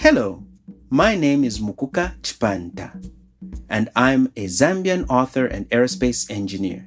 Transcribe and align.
Hello, 0.00 0.44
my 0.90 1.16
name 1.16 1.42
is 1.42 1.58
Mukuka 1.58 2.14
Chipanta, 2.20 3.10
and 3.68 3.90
I'm 3.96 4.26
a 4.36 4.44
Zambian 4.44 5.04
author 5.08 5.44
and 5.44 5.68
aerospace 5.70 6.30
engineer. 6.30 6.86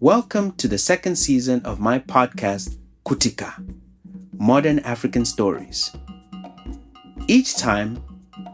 Welcome 0.00 0.54
to 0.56 0.66
the 0.66 0.76
second 0.76 1.14
season 1.14 1.62
of 1.64 1.78
my 1.78 2.00
podcast, 2.00 2.78
Kutika 3.06 3.64
Modern 4.36 4.80
African 4.80 5.24
Stories. 5.24 5.92
Each 7.28 7.56
time, 7.56 8.02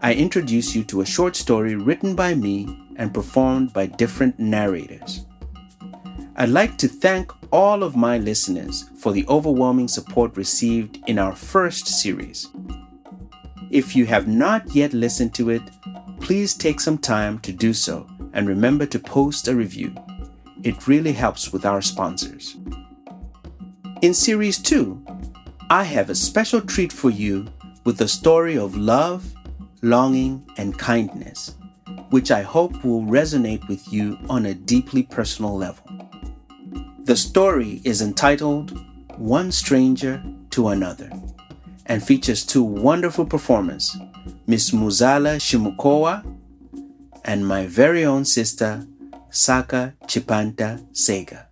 I 0.03 0.13
introduce 0.13 0.77
you 0.77 0.85
to 0.85 1.01
a 1.01 1.07
short 1.07 1.35
story 1.35 1.77
written 1.77 2.15
by 2.15 2.35
me 2.35 2.69
and 2.97 3.15
performed 3.15 3.73
by 3.73 3.87
different 3.87 4.39
narrators. 4.39 5.25
I'd 6.37 6.51
like 6.51 6.77
to 6.77 6.89
thank 6.89 7.33
all 7.51 7.83
of 7.83 7.97
my 7.97 8.19
listeners 8.19 8.91
for 8.99 9.13
the 9.13 9.27
overwhelming 9.29 9.89
support 9.89 10.37
received 10.37 10.99
in 11.07 11.19
our 11.19 11.35
first 11.35 11.87
series. 11.87 12.49
If 13.71 13.95
you 13.95 14.07
have 14.07 14.27
not 14.27 14.75
yet 14.75 14.95
listened 14.95 15.35
to 15.35 15.51
it, 15.51 15.63
please 16.21 16.55
take 16.55 16.81
some 16.81 16.97
time 16.97 17.39
to 17.41 17.53
do 17.53 17.75
so 17.75 18.07
and 18.33 18.49
remember 18.49 18.87
to 18.87 18.99
post 18.99 19.47
a 19.47 19.55
review. 19.55 19.95
It 20.63 20.89
really 20.89 21.13
helps 21.13 21.53
with 21.53 21.67
our 21.67 21.83
sponsors. 21.83 22.57
In 24.01 24.15
Series 24.15 24.59
2, 24.59 25.05
I 25.69 25.85
have 25.85 26.09
a 26.09 26.15
special 26.15 26.63
treat 26.63 26.93
for 26.93 27.11
you 27.11 27.47
with 27.85 27.99
the 27.99 28.09
story 28.09 28.57
of 28.57 28.75
love, 28.75 29.35
longing, 29.83 30.49
and 30.57 30.79
kindness, 30.79 31.55
which 32.09 32.31
I 32.31 32.43
hope 32.43 32.83
will 32.83 33.03
resonate 33.03 33.69
with 33.69 33.93
you 33.93 34.19
on 34.31 34.47
a 34.47 34.55
deeply 34.55 35.03
personal 35.03 35.55
level. 35.55 35.85
The 37.05 37.17
story 37.17 37.83
is 37.85 38.01
entitled 38.01 38.79
One 39.19 39.53
Stranger 39.53 40.23
to 40.51 40.69
Another 40.69 41.11
and 41.89 42.03
features 42.03 42.45
two 42.45 42.63
wonderful 42.63 43.25
performers, 43.25 43.97
Miss 44.47 44.71
Muzala 44.71 45.37
Shimukowa 45.41 46.23
and 47.25 47.47
my 47.47 47.67
very 47.67 48.05
own 48.05 48.25
sister, 48.25 48.87
Saka 49.31 49.95
Chipanta 50.07 50.85
Sager. 50.97 51.48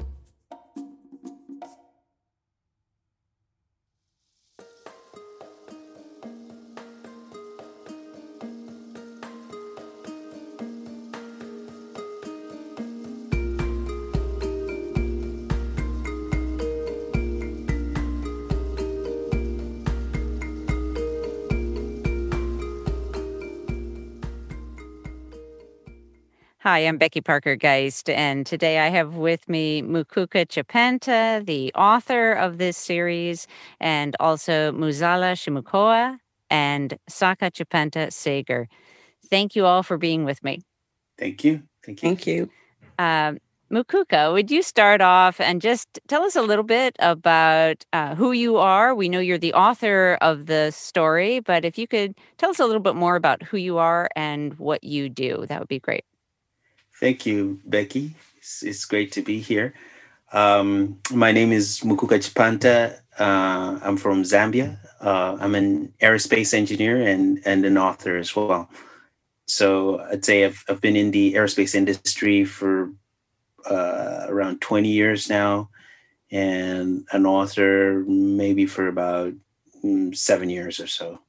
Hi, 26.67 26.81
I'm 26.81 26.99
Becky 26.99 27.21
Parker 27.21 27.55
Geist, 27.55 28.11
and 28.11 28.45
today 28.45 28.81
I 28.81 28.89
have 28.89 29.15
with 29.15 29.49
me 29.49 29.83
Mukuka 29.83 30.49
Chipanta, 30.49 31.47
the 31.47 31.73
author 31.75 32.33
of 32.33 32.59
this 32.59 32.77
series, 32.77 33.47
and 33.79 34.17
also 34.19 34.73
Muzala 34.73 35.37
Shimukoa 35.37 36.19
and 36.51 36.99
Saka 37.09 37.53
Chipanta 37.53 38.13
Sager. 38.13 38.67
Thank 39.31 39.55
you 39.55 39.65
all 39.65 39.85
for 39.85 39.97
being 39.97 40.25
with 40.25 40.43
me. 40.43 40.61
Thank 41.17 41.45
you. 41.45 41.63
Thank 41.85 42.03
you. 42.03 42.09
Thank 42.09 42.27
you. 42.27 42.51
Um, 42.99 43.39
Mukuka, 43.71 44.33
would 44.33 44.51
you 44.51 44.61
start 44.61 45.01
off 45.01 45.41
and 45.41 45.63
just 45.63 46.01
tell 46.09 46.25
us 46.25 46.35
a 46.35 46.43
little 46.43 46.65
bit 46.65 46.97
about 46.99 47.85
uh, 47.93 48.17
who 48.17 48.33
you 48.33 48.57
are? 48.57 48.93
We 48.93 49.09
know 49.09 49.21
you're 49.21 49.39
the 49.39 49.55
author 49.55 50.19
of 50.21 50.47
the 50.47 50.73
story, 50.73 51.39
but 51.39 51.65
if 51.65 51.79
you 51.79 51.87
could 51.87 52.17
tell 52.39 52.51
us 52.51 52.59
a 52.59 52.67
little 52.67 52.83
bit 52.83 52.97
more 52.97 53.15
about 53.15 53.45
who 53.45 53.57
you 53.57 53.79
are 53.79 54.09
and 54.17 54.59
what 54.59 54.83
you 54.83 55.09
do, 55.09 55.47
that 55.49 55.61
would 55.61 55.69
be 55.69 55.79
great. 55.79 56.05
Thank 57.01 57.27
you, 57.27 57.61
Becky. 57.67 58.15
It's, 58.39 58.63
it's 58.63 58.85
great 58.87 59.13
to 59.13 59.23
be 59.23 59.39
here. 59.39 59.75
Um, 60.33 60.99
my 61.13 61.31
name 61.31 61.53
is 61.53 61.81
Mukuka 61.81 62.19
Chipanta. 62.19 63.01
Uh, 63.19 63.79
I'm 63.83 63.97
from 63.97 64.23
Zambia. 64.23 64.79
Uh, 65.01 65.37
I'm 65.39 65.55
an 65.55 65.93
aerospace 66.01 66.55
engineer 66.55 67.07
and, 67.07 67.41
and 67.45 67.65
an 67.65 67.77
author 67.77 68.17
as 68.17 68.35
well. 68.35 68.71
So 69.47 70.01
I'd 70.01 70.25
say 70.25 70.45
I've, 70.45 70.65
I've 70.69 70.81
been 70.81 70.97
in 70.97 71.11
the 71.11 71.35
aerospace 71.35 71.75
industry 71.75 72.45
for 72.45 72.91
uh, 73.71 74.27
around 74.29 74.61
20 74.61 74.89
years 74.89 75.29
now, 75.29 75.71
and 76.33 77.07
an 77.13 77.27
author 77.27 78.05
maybe 78.07 78.67
for 78.67 78.89
about 78.89 79.35
mm, 79.85 80.17
seven 80.17 80.51
years 80.51 80.81
or 80.81 80.87
so. 80.87 81.21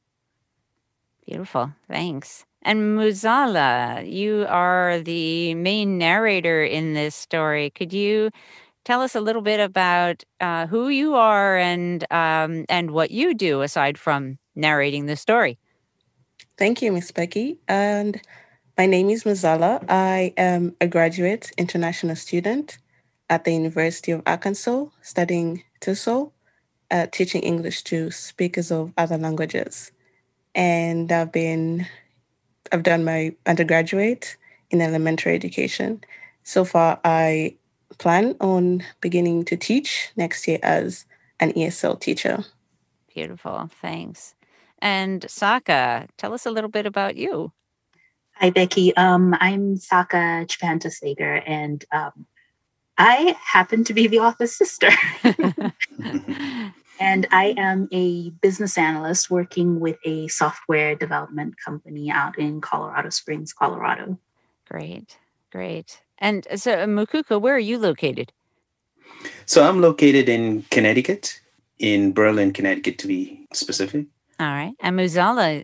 Beautiful. 1.25 1.73
Thanks. 1.87 2.46
And 2.61 2.97
Muzala, 2.97 4.09
you 4.09 4.45
are 4.49 4.99
the 4.99 5.53
main 5.55 5.97
narrator 5.97 6.63
in 6.63 6.93
this 6.93 7.15
story. 7.15 7.69
Could 7.69 7.93
you 7.93 8.31
tell 8.83 9.01
us 9.01 9.15
a 9.15 9.21
little 9.21 9.41
bit 9.41 9.59
about 9.59 10.23
uh, 10.41 10.67
who 10.67 10.89
you 10.89 11.15
are 11.15 11.57
and 11.57 12.05
um, 12.11 12.65
and 12.69 12.91
what 12.91 13.11
you 13.11 13.33
do 13.33 13.61
aside 13.61 13.97
from 13.97 14.37
narrating 14.55 15.05
the 15.05 15.15
story? 15.15 15.57
Thank 16.57 16.81
you, 16.81 16.91
Miss 16.91 17.11
Becky. 17.11 17.59
And 17.67 18.19
my 18.77 18.85
name 18.85 19.09
is 19.09 19.23
Muzala. 19.23 19.83
I 19.87 20.33
am 20.37 20.75
a 20.81 20.87
graduate 20.87 21.51
international 21.57 22.15
student 22.15 22.79
at 23.29 23.43
the 23.43 23.51
University 23.51 24.11
of 24.11 24.23
Arkansas, 24.25 24.85
studying 25.01 25.63
TESOL, 25.81 26.31
uh, 26.89 27.07
teaching 27.11 27.41
English 27.41 27.83
to 27.83 28.09
speakers 28.11 28.71
of 28.71 28.93
other 28.97 29.17
languages. 29.17 29.91
And 30.55 31.11
I've 31.11 31.31
been 31.31 31.87
I've 32.71 32.83
done 32.83 33.03
my 33.03 33.35
undergraduate 33.45 34.37
in 34.69 34.81
elementary 34.81 35.33
education. 35.33 36.01
So 36.43 36.65
far, 36.65 36.99
I 37.03 37.55
plan 37.97 38.35
on 38.39 38.83
beginning 39.01 39.45
to 39.45 39.57
teach 39.57 40.11
next 40.15 40.47
year 40.47 40.59
as 40.63 41.05
an 41.39 41.53
ESL 41.53 41.99
teacher. 41.99 42.45
Beautiful. 43.13 43.69
Thanks. 43.81 44.35
And 44.79 45.29
Saka, 45.29 46.07
tell 46.17 46.33
us 46.33 46.45
a 46.45 46.51
little 46.51 46.69
bit 46.69 46.85
about 46.85 47.15
you. 47.15 47.51
Hi, 48.33 48.51
Becky. 48.51 48.95
Um, 48.95 49.35
I'm 49.39 49.77
Saka 49.77 50.45
Chipanta 50.47 50.91
Sager, 50.91 51.41
and 51.47 51.83
um, 51.91 52.27
I 52.97 53.35
happen 53.43 53.83
to 53.85 53.93
be 53.93 54.05
the 54.05 54.19
author's 54.19 54.55
sister. 54.55 54.89
And 56.99 57.27
I 57.31 57.53
am 57.57 57.87
a 57.91 58.31
business 58.41 58.77
analyst 58.77 59.29
working 59.29 59.79
with 59.79 59.97
a 60.03 60.27
software 60.27 60.95
development 60.95 61.55
company 61.63 62.09
out 62.09 62.37
in 62.39 62.61
Colorado 62.61 63.09
Springs, 63.09 63.53
Colorado. 63.53 64.17
Great, 64.67 65.17
great. 65.51 66.01
And 66.17 66.47
so, 66.55 66.73
uh, 66.73 66.85
Mukuka, 66.85 67.39
where 67.39 67.55
are 67.55 67.59
you 67.59 67.77
located? 67.77 68.33
So 69.45 69.63
I'm 69.63 69.81
located 69.81 70.27
in 70.27 70.63
Connecticut, 70.71 71.39
in 71.79 72.13
Berlin, 72.13 72.51
Connecticut, 72.51 72.97
to 72.99 73.07
be 73.07 73.47
specific. 73.53 74.07
All 74.39 74.47
right. 74.47 74.73
And 74.79 74.99
Muzala, 74.99 75.63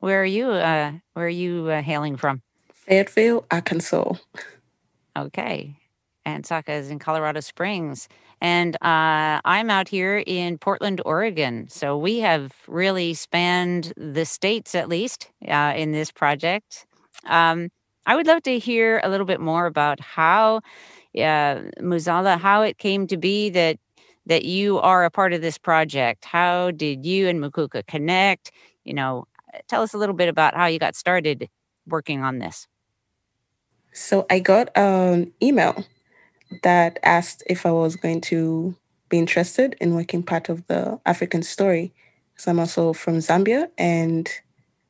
where 0.00 0.22
are 0.22 0.26
you? 0.26 0.48
Uh, 0.48 0.92
where 1.12 1.26
are 1.26 1.28
you 1.28 1.68
uh, 1.68 1.82
hailing 1.82 2.16
from? 2.16 2.42
Fayetteville, 2.72 3.44
Arkansas. 3.50 4.14
Okay. 5.16 5.76
And 6.24 6.46
Saka 6.46 6.72
is 6.72 6.90
in 6.90 6.98
Colorado 6.98 7.40
Springs. 7.40 8.08
And 8.42 8.74
uh, 8.82 9.38
I'm 9.44 9.70
out 9.70 9.86
here 9.86 10.24
in 10.26 10.58
Portland, 10.58 11.00
Oregon. 11.04 11.68
So 11.70 11.96
we 11.96 12.18
have 12.18 12.52
really 12.66 13.14
spanned 13.14 13.92
the 13.96 14.24
states, 14.24 14.74
at 14.74 14.88
least, 14.88 15.30
uh, 15.46 15.74
in 15.76 15.92
this 15.92 16.10
project. 16.10 16.84
Um, 17.24 17.68
I 18.04 18.16
would 18.16 18.26
love 18.26 18.42
to 18.42 18.58
hear 18.58 19.00
a 19.04 19.08
little 19.08 19.26
bit 19.26 19.40
more 19.40 19.66
about 19.66 20.00
how, 20.00 20.56
uh, 21.14 21.70
Muzala, 21.78 22.36
how 22.36 22.62
it 22.62 22.78
came 22.78 23.06
to 23.06 23.16
be 23.16 23.48
that 23.50 23.78
that 24.26 24.44
you 24.44 24.78
are 24.80 25.04
a 25.04 25.10
part 25.10 25.32
of 25.32 25.40
this 25.40 25.56
project. 25.56 26.24
How 26.24 26.72
did 26.72 27.06
you 27.06 27.28
and 27.28 27.40
Mukuka 27.40 27.86
connect? 27.86 28.50
You 28.82 28.94
know, 28.94 29.26
tell 29.68 29.82
us 29.82 29.94
a 29.94 29.98
little 29.98 30.16
bit 30.16 30.28
about 30.28 30.56
how 30.56 30.66
you 30.66 30.80
got 30.80 30.96
started 30.96 31.48
working 31.86 32.22
on 32.22 32.38
this. 32.38 32.66
So 33.92 34.26
I 34.28 34.40
got 34.40 34.70
an 34.76 35.32
email 35.40 35.84
that 36.62 36.98
asked 37.02 37.42
if 37.46 37.66
I 37.66 37.72
was 37.72 37.96
going 37.96 38.20
to 38.22 38.76
be 39.08 39.18
interested 39.18 39.76
in 39.80 39.94
working 39.94 40.22
part 40.22 40.48
of 40.48 40.66
the 40.66 41.00
African 41.04 41.42
story. 41.42 41.92
So 42.36 42.50
I'm 42.50 42.58
also 42.58 42.92
from 42.92 43.18
Zambia, 43.18 43.68
and 43.76 44.28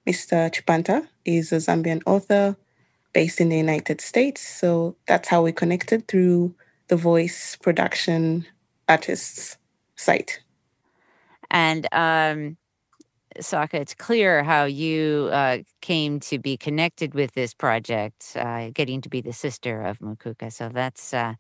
Mr. 0.07 0.51
Chipanta 0.51 1.07
is 1.25 1.53
a 1.53 1.57
Zambian 1.57 2.03
author 2.07 2.57
based 3.13 3.41
in 3.41 3.49
the 3.49 3.57
United 3.57 4.01
States. 4.01 4.41
So 4.41 4.97
that's 5.07 5.29
how 5.29 5.43
we 5.43 5.53
connected 5.53 6.09
through 6.09 6.55
the 6.89 6.97
voice 6.97 7.57
production 7.57 8.47
artists 8.89 9.57
site. 9.97 10.41
And 11.51 11.87
um, 11.93 12.57
Saka, 13.41 13.81
it's 13.81 13.95
clear 13.95 14.43
how 14.43 14.65
you 14.65 15.29
uh, 15.33 15.59
came 15.81 16.21
to 16.21 16.39
be 16.39 16.57
connected 16.57 17.15
with 17.15 17.33
this 17.33 17.55
project, 17.55 18.37
uh, 18.37 18.71
getting 18.75 19.01
to 19.01 19.09
be 19.09 19.21
the 19.21 19.33
sister 19.33 19.83
of 19.83 19.99
Mukuka. 20.01 20.53
So 20.53 20.69
that's 20.69 21.15
uh, 21.15 21.35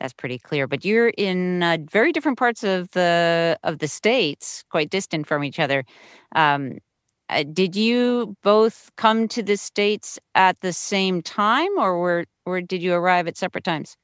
that's 0.00 0.12
pretty 0.12 0.38
clear. 0.38 0.66
But 0.66 0.84
you're 0.84 1.08
in 1.10 1.62
uh, 1.62 1.78
very 1.90 2.12
different 2.12 2.38
parts 2.38 2.64
of 2.64 2.90
the 2.90 3.58
of 3.62 3.78
the 3.78 3.88
states, 3.88 4.64
quite 4.70 4.90
distant 4.90 5.26
from 5.26 5.44
each 5.44 5.58
other. 5.58 5.84
Um, 6.34 6.78
uh, 7.28 7.44
did 7.52 7.74
you 7.74 8.36
both 8.42 8.90
come 8.96 9.26
to 9.28 9.42
the 9.42 9.56
states 9.56 10.18
at 10.34 10.60
the 10.60 10.72
same 10.72 11.22
time, 11.22 11.70
or 11.78 11.98
were 11.98 12.24
or 12.44 12.60
did 12.60 12.82
you 12.82 12.94
arrive 12.94 13.26
at 13.26 13.36
separate 13.36 13.64
times? 13.64 13.96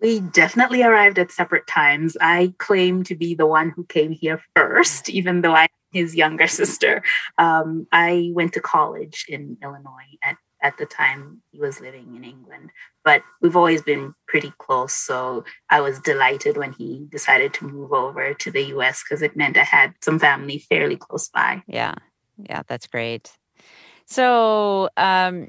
We 0.00 0.20
definitely 0.20 0.82
arrived 0.82 1.18
at 1.18 1.32
separate 1.32 1.66
times. 1.66 2.16
I 2.20 2.54
claim 2.58 3.02
to 3.04 3.16
be 3.16 3.34
the 3.34 3.46
one 3.46 3.70
who 3.70 3.84
came 3.84 4.12
here 4.12 4.40
first, 4.54 5.08
even 5.08 5.40
though 5.40 5.54
I'm 5.54 5.68
his 5.92 6.14
younger 6.14 6.46
sister. 6.60 7.02
Um, 7.38 7.86
I 7.92 8.30
went 8.34 8.52
to 8.54 8.60
college 8.60 9.26
in 9.28 9.56
Illinois 9.62 10.16
at, 10.22 10.36
at 10.62 10.76
the 10.78 10.86
time 10.86 11.42
he 11.50 11.60
was 11.60 11.80
living 11.80 12.14
in 12.16 12.24
England, 12.24 12.70
but 13.04 13.22
we've 13.40 13.56
always 13.56 13.82
been 13.82 14.14
pretty 14.26 14.52
close. 14.58 14.92
So 14.92 15.44
I 15.70 15.80
was 15.80 16.00
delighted 16.00 16.56
when 16.56 16.72
he 16.72 17.06
decided 17.10 17.54
to 17.54 17.66
move 17.66 17.92
over 17.92 18.34
to 18.34 18.50
the 18.50 18.64
US 18.76 19.02
because 19.02 19.22
it 19.22 19.36
meant 19.36 19.56
I 19.56 19.64
had 19.64 19.94
some 20.02 20.18
family 20.18 20.58
fairly 20.58 20.96
close 20.96 21.28
by. 21.28 21.62
Yeah, 21.66 21.94
yeah, 22.38 22.62
that's 22.66 22.86
great. 22.86 23.30
So, 24.06 24.88
um, 24.96 25.48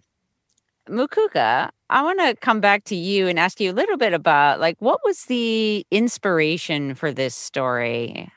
Mukuka, 0.90 1.70
I 1.90 2.04
want 2.04 2.20
to 2.20 2.36
come 2.36 2.60
back 2.60 2.84
to 2.86 2.96
you 2.96 3.28
and 3.28 3.40
ask 3.40 3.60
you 3.62 3.72
a 3.72 3.74
little 3.74 3.98
bit 3.98 4.14
about 4.14 4.60
like 4.60 4.76
what 4.80 5.00
was 5.06 5.26
the 5.26 5.86
inspiration 5.92 6.96
for 6.96 7.12
this 7.12 7.36
story? 7.36 8.32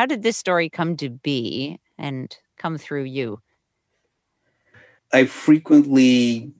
How 0.00 0.06
did 0.06 0.22
this 0.22 0.38
story 0.38 0.70
come 0.70 0.96
to 0.96 1.10
be 1.10 1.78
and 1.98 2.34
come 2.56 2.78
through 2.78 3.04
you? 3.04 3.42
I 5.12 5.26
frequently 5.26 6.54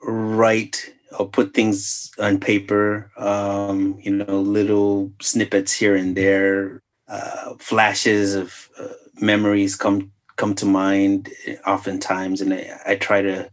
write 0.00 0.94
or 1.18 1.28
put 1.28 1.54
things 1.54 2.12
on 2.20 2.38
paper, 2.38 3.10
um, 3.16 3.98
you 4.00 4.12
know, 4.12 4.38
little 4.40 5.10
snippets 5.20 5.72
here 5.72 5.96
and 5.96 6.16
there, 6.16 6.84
uh, 7.08 7.54
flashes 7.58 8.36
of 8.36 8.70
uh, 8.78 8.86
memories 9.20 9.74
come 9.74 10.12
come 10.36 10.54
to 10.54 10.64
mind 10.64 11.30
oftentimes, 11.66 12.40
and 12.40 12.54
I, 12.54 12.78
I 12.86 12.94
try 12.94 13.22
to 13.22 13.50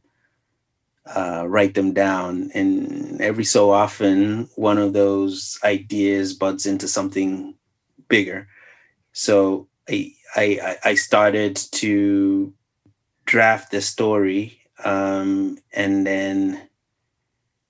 uh, 1.16 1.46
write 1.48 1.74
them 1.74 1.94
down. 1.94 2.52
And 2.54 3.20
every 3.20 3.46
so 3.46 3.72
often, 3.72 4.48
one 4.54 4.78
of 4.78 4.94
those 4.94 5.58
ideas 5.64 6.36
buds 6.36 6.68
into 6.68 6.88
something 6.88 7.56
bigger. 8.08 8.48
So 9.14 9.68
I 9.90 10.14
I, 10.36 10.78
I 10.84 10.96
started 10.96 11.58
to 11.74 12.54
draft 13.26 13.72
the 13.72 13.82
story, 13.82 14.60
um, 14.84 15.58
and 15.74 16.08
then 16.08 16.70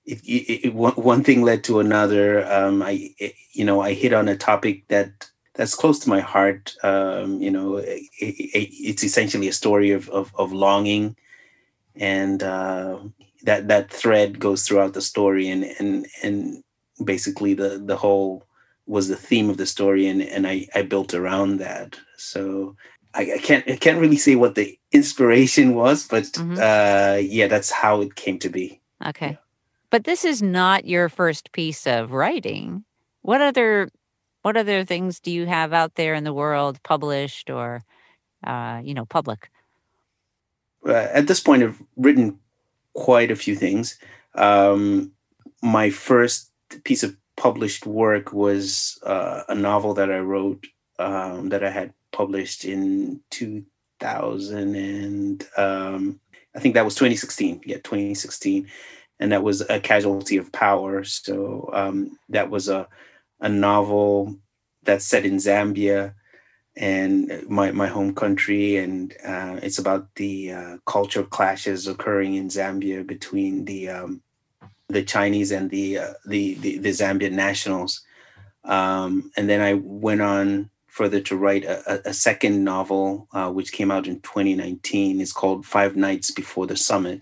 it, 0.04 0.22
it, 0.24 0.66
it, 0.68 0.74
one, 0.74 1.24
thing 1.24 1.42
led 1.42 1.64
to 1.64 1.80
another. 1.80 2.46
Um, 2.52 2.82
I 2.82 3.14
it, 3.18 3.34
you 3.52 3.64
know 3.64 3.80
I 3.80 3.94
hit 3.94 4.12
on 4.12 4.28
a 4.28 4.36
topic 4.36 4.88
that 4.88 5.30
that's 5.54 5.74
close 5.74 5.98
to 6.00 6.08
my 6.08 6.20
heart. 6.20 6.74
Um, 6.82 7.42
you 7.42 7.50
know, 7.50 7.80
it's 7.84 9.04
essentially 9.04 9.48
a 9.48 9.52
story 9.52 9.90
of 9.90 10.08
of, 10.10 10.32
of 10.36 10.52
longing 10.52 11.16
and 11.96 12.42
uh, 12.42 12.98
that 13.42 13.68
that 13.68 13.90
thread 13.90 14.38
goes 14.38 14.66
throughout 14.66 14.94
the 14.94 15.00
story 15.00 15.48
and 15.48 15.64
and 15.78 16.06
and 16.22 16.62
basically 17.04 17.54
the 17.54 17.82
the 17.84 17.96
whole 17.96 18.44
was 18.86 19.08
the 19.08 19.16
theme 19.16 19.48
of 19.50 19.56
the 19.56 19.66
story 19.66 20.06
and 20.06 20.22
and 20.22 20.46
I 20.46 20.68
I 20.74 20.82
built 20.82 21.14
around 21.14 21.58
that 21.58 21.98
so 22.16 22.76
I, 23.14 23.34
I 23.34 23.38
can't 23.38 23.68
I 23.68 23.76
can't 23.76 24.00
really 24.00 24.16
say 24.16 24.36
what 24.36 24.54
the 24.54 24.78
inspiration 24.92 25.74
was 25.74 26.06
but 26.06 26.24
mm-hmm. 26.24 26.58
uh 26.58 27.18
yeah 27.18 27.46
that's 27.46 27.70
how 27.70 28.00
it 28.00 28.14
came 28.14 28.38
to 28.40 28.48
be 28.48 28.80
okay 29.06 29.30
yeah. 29.30 29.36
but 29.90 30.04
this 30.04 30.24
is 30.24 30.42
not 30.42 30.84
your 30.84 31.08
first 31.08 31.52
piece 31.52 31.86
of 31.86 32.12
writing 32.12 32.84
what 33.22 33.40
other 33.40 33.90
what 34.42 34.56
other 34.56 34.84
things 34.84 35.20
do 35.20 35.30
you 35.30 35.46
have 35.46 35.72
out 35.72 35.94
there 35.94 36.14
in 36.14 36.24
the 36.24 36.32
world 36.32 36.82
published 36.82 37.50
or 37.50 37.82
uh 38.44 38.80
you 38.84 38.94
know 38.94 39.04
public 39.04 39.50
uh, 40.86 41.08
at 41.12 41.28
this 41.28 41.40
point 41.40 41.62
i've 41.62 41.80
written 41.96 42.38
quite 42.94 43.30
a 43.30 43.36
few 43.36 43.54
things. 43.54 43.98
Um, 44.34 45.12
my 45.62 45.90
first 45.90 46.50
piece 46.84 47.02
of 47.02 47.16
published 47.42 47.86
work 47.86 48.32
was 48.32 49.00
uh, 49.04 49.42
a 49.48 49.54
novel 49.54 49.94
that 49.94 50.12
I 50.12 50.20
wrote 50.20 50.64
um, 51.00 51.48
that 51.48 51.64
I 51.64 51.70
had 51.70 51.92
published 52.12 52.64
in 52.64 53.20
2000 53.30 54.76
and 54.76 55.44
um, 55.56 56.20
I 56.54 56.60
think 56.60 56.76
that 56.76 56.84
was 56.84 56.94
2016. 56.94 57.62
Yeah, 57.64 57.78
2016, 57.78 58.68
and 59.18 59.32
that 59.32 59.42
was 59.42 59.60
a 59.62 59.80
casualty 59.80 60.36
of 60.36 60.52
power. 60.52 61.02
So 61.02 61.68
um, 61.72 62.16
that 62.28 62.48
was 62.48 62.68
a 62.68 62.86
a 63.40 63.48
novel 63.48 64.36
that's 64.84 65.04
set 65.04 65.26
in 65.26 65.38
Zambia 65.38 66.14
and 66.76 67.44
my, 67.48 67.72
my 67.72 67.88
home 67.88 68.14
country. 68.14 68.76
And 68.76 69.12
uh, 69.26 69.58
it's 69.60 69.78
about 69.80 70.14
the 70.14 70.52
uh, 70.52 70.76
cultural 70.86 71.26
clashes 71.26 71.88
occurring 71.88 72.36
in 72.36 72.48
Zambia 72.48 73.04
between 73.04 73.64
the 73.64 73.88
um, 73.88 74.22
the 74.92 75.02
Chinese 75.02 75.50
and 75.50 75.70
the, 75.70 75.98
uh, 75.98 76.12
the, 76.26 76.54
the 76.54 76.78
the 76.78 76.90
Zambian 76.90 77.32
nationals. 77.32 78.02
Um, 78.64 79.32
and 79.36 79.48
then 79.48 79.60
I 79.60 79.74
went 79.74 80.22
on 80.22 80.70
further 80.86 81.20
to 81.20 81.36
write 81.36 81.64
a, 81.64 82.10
a 82.10 82.14
second 82.14 82.62
novel, 82.64 83.26
uh, 83.32 83.50
which 83.50 83.72
came 83.72 83.90
out 83.90 84.06
in 84.06 84.20
2019. 84.20 85.20
It's 85.20 85.32
called 85.32 85.66
Five 85.66 85.96
Nights 85.96 86.30
Before 86.30 86.66
the 86.66 86.76
Summit, 86.76 87.20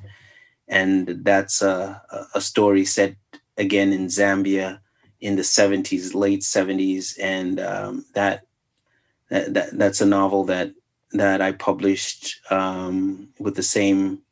and 0.68 1.06
that's 1.24 1.62
a, 1.62 2.02
a 2.34 2.40
story 2.40 2.84
set 2.84 3.14
again 3.56 3.92
in 3.92 4.06
Zambia 4.06 4.80
in 5.20 5.36
the 5.36 5.42
70s, 5.42 6.14
late 6.14 6.40
70s, 6.40 7.18
and 7.20 7.60
um, 7.60 8.04
that 8.14 8.46
that, 9.28 9.54
that 9.54 9.78
that's 9.78 10.00
a 10.00 10.06
novel 10.06 10.44
that 10.44 10.72
that 11.12 11.40
I 11.40 11.52
published 11.52 12.40
um, 12.50 13.28
with 13.38 13.56
the 13.56 13.62
same 13.62 14.22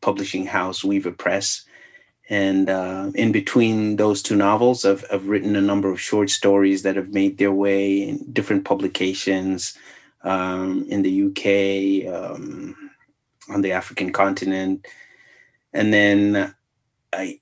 publishing 0.00 0.46
house, 0.46 0.84
Weaver 0.84 1.12
Press. 1.12 1.64
And 2.30 2.68
uh, 2.68 3.10
in 3.14 3.32
between 3.32 3.96
those 3.96 4.22
two 4.22 4.36
novels, 4.36 4.84
I've, 4.84 5.04
I've 5.10 5.26
written 5.26 5.56
a 5.56 5.62
number 5.62 5.90
of 5.90 6.00
short 6.00 6.28
stories 6.28 6.82
that 6.82 6.96
have 6.96 7.14
made 7.14 7.38
their 7.38 7.52
way 7.52 8.02
in 8.06 8.32
different 8.32 8.64
publications 8.64 9.76
um, 10.22 10.84
in 10.88 11.02
the 11.02 11.24
UK, 11.26 12.12
um, 12.14 12.90
on 13.48 13.62
the 13.62 13.72
African 13.72 14.12
continent. 14.12 14.86
And 15.72 15.92
then 15.92 16.54
I, 17.14 17.40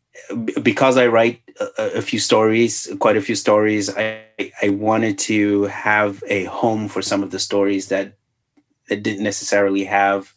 because 0.63 0.97
I 0.97 1.09
write 1.09 1.43
a, 1.79 1.99
a, 1.99 2.03
few 2.03 2.21
stories, 2.21 2.89
quite 3.01 3.17
a 3.17 3.21
few 3.21 3.35
stories, 3.35 3.95
I, 3.95 4.23
I 4.63 4.69
wanted 4.69 5.19
to 5.21 5.65
have 5.65 6.23
a 6.29 6.45
home 6.45 6.89
for 6.89 7.03
some 7.03 7.23
of 7.23 7.31
the 7.31 7.39
stories 7.39 7.89
that 7.89 8.15
that 8.89 9.03
didn't 9.03 9.25
necessarily 9.25 9.85
have 9.85 10.33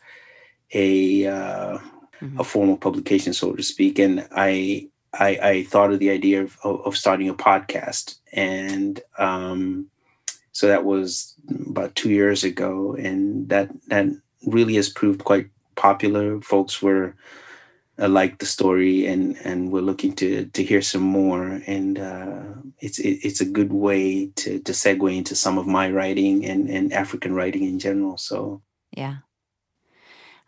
a 0.74 1.28
uh, 1.28 1.78
mm-hmm. 2.22 2.40
a 2.40 2.44
formal 2.44 2.78
publication, 2.78 3.34
so 3.34 3.54
to 3.54 3.64
speak. 3.64 4.00
And 4.00 4.28
I 4.32 4.88
I, 5.14 5.40
I 5.42 5.64
thought 5.64 5.92
of 5.92 6.00
the 6.00 6.12
idea 6.12 6.44
of, 6.44 6.58
of 6.64 6.96
starting 6.96 7.30
a 7.30 7.34
podcast, 7.34 8.20
and 8.34 9.02
um, 9.18 9.88
so 10.52 10.68
that 10.68 10.86
was 10.86 11.36
about 11.68 11.96
two 11.96 12.10
years 12.10 12.44
ago, 12.44 12.96
and 12.96 13.50
that 13.50 13.70
that 13.88 14.08
really 14.46 14.76
has 14.76 14.90
proved 14.90 15.24
quite 15.24 15.50
popular. 15.76 16.42
Folks 16.42 16.82
were 16.82 17.16
uh, 18.00 18.08
like 18.08 18.38
the 18.40 18.46
story 18.46 19.06
and 19.06 19.36
and 19.44 19.72
we're 19.72 19.82
looking 19.82 20.14
to 20.14 20.46
to 20.46 20.64
hear 20.64 20.82
some 20.82 21.02
more 21.02 21.62
and 21.68 22.00
uh, 22.00 22.44
it's 22.80 23.00
it, 23.00 23.20
it's 23.24 23.42
a 23.42 23.46
good 23.46 23.74
way 23.74 24.28
to 24.36 24.60
to 24.60 24.72
segue 24.72 25.16
into 25.16 25.36
some 25.36 25.58
of 25.58 25.68
my 25.68 25.90
writing 25.92 26.46
and 26.46 26.70
and 26.70 26.94
African 26.94 27.34
writing 27.34 27.64
in 27.64 27.78
general 27.78 28.18
so 28.18 28.62
yeah 28.96 29.18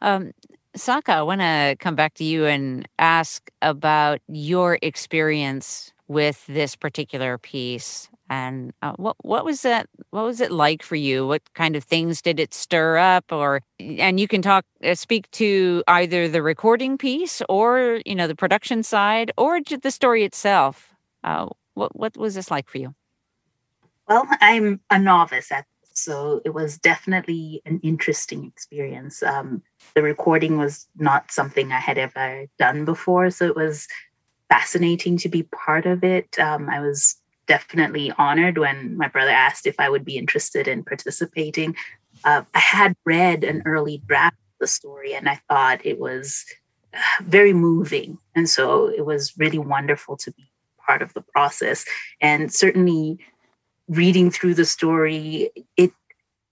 um 0.01 0.31
Saka 0.75 1.13
I 1.13 1.21
want 1.21 1.41
to 1.41 1.75
come 1.79 1.95
back 1.95 2.13
to 2.15 2.23
you 2.23 2.45
and 2.45 2.87
ask 2.97 3.49
about 3.61 4.19
your 4.27 4.79
experience 4.81 5.91
with 6.07 6.45
this 6.47 6.75
particular 6.75 7.37
piece 7.37 8.09
and 8.31 8.71
uh, 8.81 8.93
what 8.95 9.17
what 9.25 9.43
was 9.43 9.61
that? 9.63 9.87
What 10.11 10.23
was 10.23 10.39
it 10.39 10.51
like 10.53 10.83
for 10.83 10.95
you? 10.95 11.27
What 11.27 11.41
kind 11.53 11.75
of 11.75 11.83
things 11.83 12.21
did 12.21 12.39
it 12.39 12.53
stir 12.53 12.97
up? 12.97 13.25
Or 13.29 13.61
and 13.77 14.21
you 14.21 14.27
can 14.27 14.41
talk, 14.41 14.63
uh, 14.85 14.95
speak 14.95 15.29
to 15.31 15.83
either 15.87 16.29
the 16.29 16.41
recording 16.41 16.97
piece 16.97 17.41
or 17.49 17.99
you 18.05 18.15
know 18.15 18.27
the 18.27 18.35
production 18.35 18.83
side 18.83 19.31
or 19.37 19.59
the 19.59 19.91
story 19.91 20.23
itself. 20.23 20.95
Uh, 21.25 21.49
what 21.73 21.93
what 21.93 22.15
was 22.15 22.33
this 22.35 22.49
like 22.49 22.69
for 22.69 22.77
you? 22.77 22.95
Well, 24.07 24.25
I'm 24.39 24.79
a 24.89 24.97
novice 24.97 25.51
at 25.51 25.65
so 25.93 26.41
it 26.45 26.53
was 26.53 26.77
definitely 26.77 27.61
an 27.65 27.79
interesting 27.83 28.45
experience. 28.45 29.23
Um, 29.23 29.61
the 29.95 30.01
recording 30.01 30.57
was 30.57 30.87
not 30.97 31.31
something 31.31 31.71
I 31.71 31.79
had 31.79 31.97
ever 31.97 32.45
done 32.57 32.85
before, 32.85 33.29
so 33.29 33.45
it 33.45 33.55
was 33.55 33.87
fascinating 34.49 35.17
to 35.17 35.29
be 35.29 35.43
part 35.43 35.85
of 35.85 36.03
it. 36.03 36.37
Um, 36.39 36.69
I 36.69 36.79
was 36.79 37.17
definitely 37.47 38.11
honored 38.17 38.57
when 38.57 38.97
my 38.97 39.07
brother 39.07 39.31
asked 39.31 39.65
if 39.65 39.79
I 39.79 39.89
would 39.89 40.05
be 40.05 40.17
interested 40.17 40.67
in 40.67 40.83
participating. 40.83 41.75
Uh, 42.23 42.43
I 42.53 42.59
had 42.59 42.95
read 43.05 43.43
an 43.43 43.63
early 43.65 44.01
draft 44.05 44.35
of 44.35 44.59
the 44.59 44.67
story 44.67 45.13
and 45.13 45.27
I 45.27 45.39
thought 45.49 45.85
it 45.85 45.99
was 45.99 46.45
uh, 46.93 47.23
very 47.23 47.53
moving. 47.53 48.17
And 48.35 48.49
so 48.49 48.87
it 48.87 49.05
was 49.05 49.37
really 49.37 49.57
wonderful 49.57 50.17
to 50.17 50.31
be 50.31 50.51
part 50.85 51.01
of 51.01 51.13
the 51.13 51.21
process. 51.21 51.85
And 52.19 52.53
certainly 52.53 53.19
reading 53.91 54.31
through 54.31 54.53
the 54.53 54.65
story, 54.65 55.51
it 55.75 55.91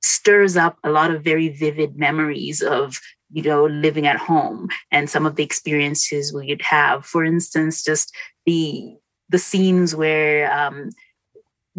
stirs 0.02 0.58
up 0.58 0.78
a 0.84 0.90
lot 0.90 1.12
of 1.12 1.24
very 1.24 1.50
vivid 1.50 1.98
memories 1.98 2.62
of 2.62 3.00
you 3.32 3.44
know 3.44 3.66
living 3.66 4.08
at 4.08 4.18
home 4.18 4.70
and 4.92 5.10
some 5.10 5.26
of 5.26 5.36
the 5.36 5.44
experiences 5.44 6.34
we'd 6.34 6.62
have. 6.62 7.06
For 7.06 7.24
instance 7.24 7.84
just 7.84 8.14
the 8.46 8.96
the 9.30 9.38
scenes 9.38 9.96
where 9.96 10.52
um, 10.52 10.90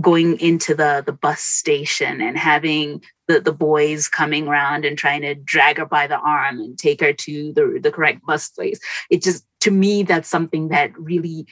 going 0.01 0.39
into 0.41 0.75
the 0.75 1.03
the 1.05 1.13
bus 1.13 1.41
station 1.41 2.21
and 2.21 2.39
having 2.39 3.03
the, 3.29 3.41
the 3.41 3.53
boys 3.53 4.09
coming 4.09 4.49
around 4.49 4.85
and 4.85 4.97
trying 4.97 5.23
to 5.23 5.35
drag 5.35 5.79
her 5.79 5.87
by 5.87 6.07
the 6.07 6.19
arm 6.19 6.61
and 6.61 6.79
take 6.79 7.01
her 7.01 7.13
to 7.13 7.53
the, 7.53 7.79
the 7.83 7.93
correct 7.93 8.25
bus 8.25 8.49
place. 8.51 8.81
It 9.11 9.23
just 9.23 9.45
to 9.61 9.71
me 9.71 10.03
that's 10.03 10.29
something 10.29 10.69
that 10.69 10.99
really 10.99 11.47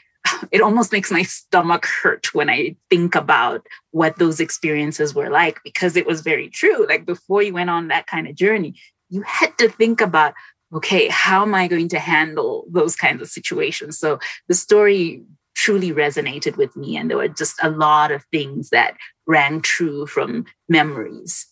it 0.51 0.61
almost 0.61 0.93
makes 0.93 1.11
my 1.11 1.23
stomach 1.23 1.87
hurt 1.87 2.35
when 2.35 2.51
I 2.51 2.77
think 2.91 3.15
about 3.15 3.67
what 3.91 4.19
those 4.19 4.41
experiences 4.41 5.15
were 5.15 5.31
like 5.31 5.61
because 5.65 5.97
it 5.97 6.07
was 6.07 6.21
very 6.21 6.49
true. 6.49 6.87
Like 6.87 7.07
before 7.07 7.43
you 7.43 7.55
went 7.55 7.71
on 7.71 7.89
that 7.89 8.07
kind 8.07 8.29
of 8.29 8.35
journey, 8.35 8.75
you 9.09 9.23
had 9.23 9.57
to 9.59 9.69
think 9.69 10.01
about, 10.01 10.35
okay, 10.73 11.09
how 11.09 11.43
am 11.43 11.55
I 11.55 11.69
going 11.69 11.89
to 11.91 11.99
handle 11.99 12.67
those 12.71 12.97
kinds 12.97 13.23
of 13.23 13.29
situations? 13.29 13.99
So 13.99 14.19
the 14.49 14.55
story 14.55 15.23
truly 15.55 15.91
resonated 15.93 16.57
with 16.57 16.77
me. 16.77 16.97
And 16.97 17.11
there 17.11 17.17
were 17.17 17.29
just 17.29 17.59
a 17.63 17.71
lot 17.71 18.13
of 18.13 18.25
things 18.31 18.71
that 18.71 18.97
rang 19.27 19.61
true 19.61 20.07
from 20.07 20.47
memories. 20.69 21.47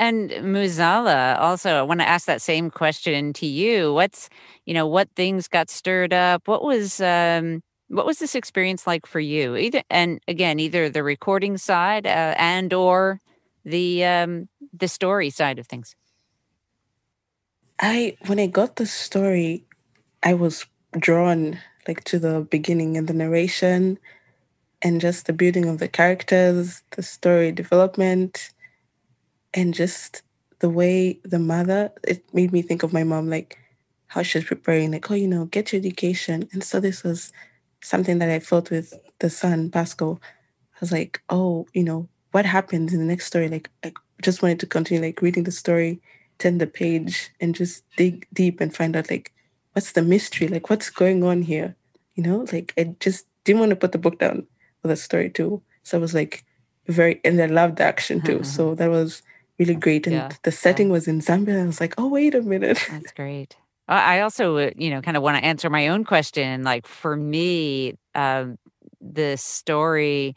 And 0.00 0.30
Muzala, 0.30 1.38
also, 1.38 1.74
I 1.74 1.82
want 1.82 2.00
to 2.00 2.08
ask 2.08 2.24
that 2.24 2.40
same 2.40 2.70
question 2.70 3.34
to 3.34 3.44
you. 3.44 3.92
What's, 3.92 4.30
you 4.64 4.72
know, 4.72 4.86
what 4.86 5.10
things 5.14 5.46
got 5.46 5.68
stirred 5.68 6.14
up? 6.14 6.48
What 6.48 6.64
was, 6.64 7.02
um, 7.02 7.62
what 7.88 8.06
was 8.06 8.18
this 8.18 8.34
experience 8.34 8.86
like 8.86 9.04
for 9.04 9.20
you? 9.20 9.56
Either, 9.56 9.82
and 9.90 10.18
again, 10.26 10.58
either 10.58 10.88
the 10.88 11.02
recording 11.02 11.58
side 11.58 12.06
uh, 12.06 12.34
and 12.38 12.72
or 12.72 13.20
the 13.66 14.02
um, 14.06 14.48
the 14.72 14.88
story 14.88 15.28
side 15.28 15.58
of 15.58 15.66
things. 15.66 15.94
I 17.78 18.16
when 18.26 18.40
I 18.40 18.46
got 18.46 18.76
the 18.76 18.86
story, 18.86 19.64
I 20.22 20.32
was 20.32 20.64
drawn 20.98 21.58
like 21.86 22.04
to 22.04 22.18
the 22.18 22.40
beginning 22.48 22.96
and 22.96 23.06
the 23.06 23.12
narration, 23.12 23.98
and 24.80 24.98
just 24.98 25.26
the 25.26 25.34
building 25.34 25.68
of 25.68 25.76
the 25.76 25.88
characters, 25.88 26.82
the 26.92 27.02
story 27.02 27.52
development 27.52 28.50
and 29.54 29.74
just 29.74 30.22
the 30.60 30.68
way 30.70 31.18
the 31.24 31.38
mother 31.38 31.90
it 32.06 32.22
made 32.34 32.52
me 32.52 32.62
think 32.62 32.82
of 32.82 32.92
my 32.92 33.02
mom 33.02 33.28
like 33.28 33.58
how 34.08 34.22
she's 34.22 34.44
preparing 34.44 34.90
like 34.92 35.10
oh 35.10 35.14
you 35.14 35.28
know 35.28 35.46
get 35.46 35.72
your 35.72 35.78
education. 35.78 36.48
And 36.52 36.62
so 36.62 36.80
this 36.80 37.02
was 37.02 37.32
something 37.82 38.18
that 38.18 38.28
i 38.28 38.38
felt 38.38 38.70
with 38.70 38.92
the 39.20 39.30
son 39.30 39.70
pascal 39.70 40.20
i 40.74 40.78
was 40.80 40.92
like 40.92 41.22
oh 41.30 41.66
you 41.72 41.82
know 41.82 42.08
what 42.32 42.44
happens 42.44 42.92
in 42.92 43.00
the 43.00 43.06
next 43.06 43.26
story? 43.26 43.48
Like 43.48 43.70
i 43.84 43.92
just 44.22 44.42
wanted 44.42 44.60
to 44.60 44.66
continue 44.66 45.02
like 45.02 45.22
reading 45.22 45.44
the 45.44 45.50
story 45.50 46.00
turn 46.38 46.58
the 46.58 46.66
page 46.66 47.30
and 47.40 47.54
just 47.54 47.84
dig 47.96 48.26
deep 48.32 48.60
and 48.60 48.74
find 48.74 48.96
out 48.96 49.10
like 49.10 49.32
what's 49.72 49.92
the 49.92 50.02
mystery? 50.02 50.48
Like 50.48 50.68
what's 50.68 50.90
going 50.90 51.22
on 51.22 51.42
here? 51.42 51.76
You 52.14 52.22
know 52.24 52.46
like 52.52 52.74
i 52.76 52.94
just 53.00 53.26
didn't 53.44 53.60
want 53.60 53.70
to 53.70 53.76
put 53.76 53.92
the 53.92 53.98
book 53.98 54.18
down 54.18 54.46
for 54.82 54.88
the 54.88 54.96
story 54.96 55.30
too. 55.30 55.62
So 55.82 55.96
i 55.96 56.00
was 56.00 56.14
like 56.14 56.44
very 56.86 57.20
and 57.24 57.40
i 57.40 57.46
loved 57.46 57.76
the 57.76 57.84
action 57.84 58.20
too. 58.20 58.42
So 58.54 58.74
that 58.74 58.90
was 58.90 59.22
really 59.60 59.74
great. 59.74 60.06
And 60.06 60.16
yeah. 60.16 60.30
the 60.42 60.50
setting 60.50 60.88
yeah. 60.88 60.94
was 60.94 61.06
in 61.06 61.20
Zambia. 61.20 61.62
I 61.62 61.66
was 61.66 61.80
like, 61.80 61.94
oh, 61.98 62.08
wait 62.08 62.34
a 62.34 62.40
minute. 62.40 62.84
That's 62.90 63.12
great. 63.12 63.56
I 63.86 64.20
also, 64.20 64.56
uh, 64.56 64.70
you 64.76 64.90
know, 64.90 65.02
kind 65.02 65.16
of 65.16 65.22
want 65.22 65.36
to 65.36 65.44
answer 65.44 65.68
my 65.68 65.88
own 65.88 66.04
question. 66.04 66.62
Like 66.62 66.86
for 66.86 67.16
me, 67.16 67.94
um, 68.14 68.56
the 69.00 69.36
story 69.36 70.34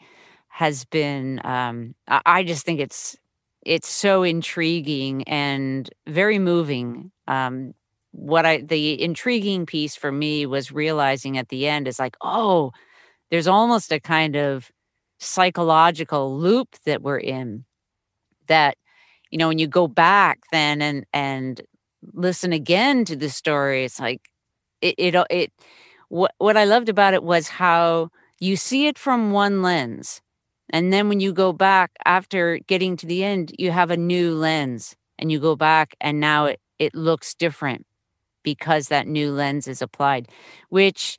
has 0.48 0.84
been. 0.84 1.40
Um, 1.44 1.94
I 2.08 2.42
just 2.42 2.66
think 2.66 2.80
it's 2.80 3.16
it's 3.64 3.88
so 3.88 4.22
intriguing 4.24 5.22
and 5.24 5.88
very 6.06 6.38
moving. 6.38 7.12
Um, 7.28 7.74
what 8.10 8.44
I 8.44 8.58
the 8.58 9.00
intriguing 9.00 9.66
piece 9.66 9.94
for 9.94 10.10
me 10.10 10.46
was 10.46 10.72
realizing 10.72 11.38
at 11.38 11.48
the 11.48 11.68
end 11.68 11.86
is 11.86 12.00
like, 12.00 12.16
oh, 12.22 12.72
there's 13.30 13.46
almost 13.46 13.92
a 13.92 14.00
kind 14.00 14.34
of 14.34 14.70
psychological 15.20 16.36
loop 16.36 16.76
that 16.86 17.02
we're 17.02 17.18
in 17.18 17.64
that 18.48 18.76
you 19.34 19.38
know 19.38 19.48
when 19.48 19.58
you 19.58 19.66
go 19.66 19.88
back 19.88 20.38
then 20.52 20.80
and 20.80 21.04
and 21.12 21.60
listen 22.12 22.52
again 22.52 23.04
to 23.04 23.16
the 23.16 23.28
story 23.28 23.84
it's 23.84 23.98
like 23.98 24.30
it 24.80 24.94
it, 24.96 25.16
uh, 25.16 25.24
it 25.28 25.52
what 26.08 26.32
what 26.38 26.56
i 26.56 26.64
loved 26.64 26.88
about 26.88 27.14
it 27.14 27.24
was 27.24 27.48
how 27.48 28.08
you 28.38 28.56
see 28.56 28.86
it 28.86 28.96
from 28.96 29.32
one 29.32 29.60
lens 29.60 30.22
and 30.70 30.92
then 30.92 31.08
when 31.08 31.18
you 31.18 31.32
go 31.32 31.52
back 31.52 31.90
after 32.04 32.58
getting 32.68 32.96
to 32.96 33.06
the 33.06 33.24
end 33.24 33.52
you 33.58 33.72
have 33.72 33.90
a 33.90 33.96
new 33.96 34.32
lens 34.32 34.94
and 35.18 35.32
you 35.32 35.40
go 35.40 35.56
back 35.56 35.96
and 36.00 36.20
now 36.20 36.44
it 36.46 36.60
it 36.78 36.94
looks 36.94 37.34
different 37.34 37.84
because 38.44 38.86
that 38.86 39.08
new 39.08 39.32
lens 39.32 39.66
is 39.66 39.82
applied 39.82 40.28
which 40.68 41.16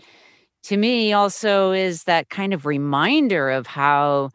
to 0.63 0.77
me 0.77 1.11
also 1.11 1.73
is 1.73 2.05
that 2.05 2.29
kind 2.29 2.53
of 2.53 2.65
reminder 2.65 3.49
of 3.49 3.67
how 3.67 4.29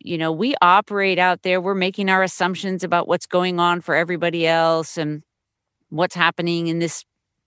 you 0.00 0.18
know, 0.18 0.32
we 0.32 0.54
operate 0.62 1.18
out 1.18 1.42
there, 1.42 1.60
we're 1.60 1.74
making 1.74 2.08
our 2.08 2.22
assumptions 2.22 2.84
about 2.84 3.08
what's 3.08 3.26
going 3.26 3.58
on 3.58 3.80
for 3.80 3.94
everybody 3.94 4.46
else 4.46 4.96
and 4.96 5.22
what's 5.90 6.14
happening 6.14 6.68
in 6.68 6.78
this 6.78 7.04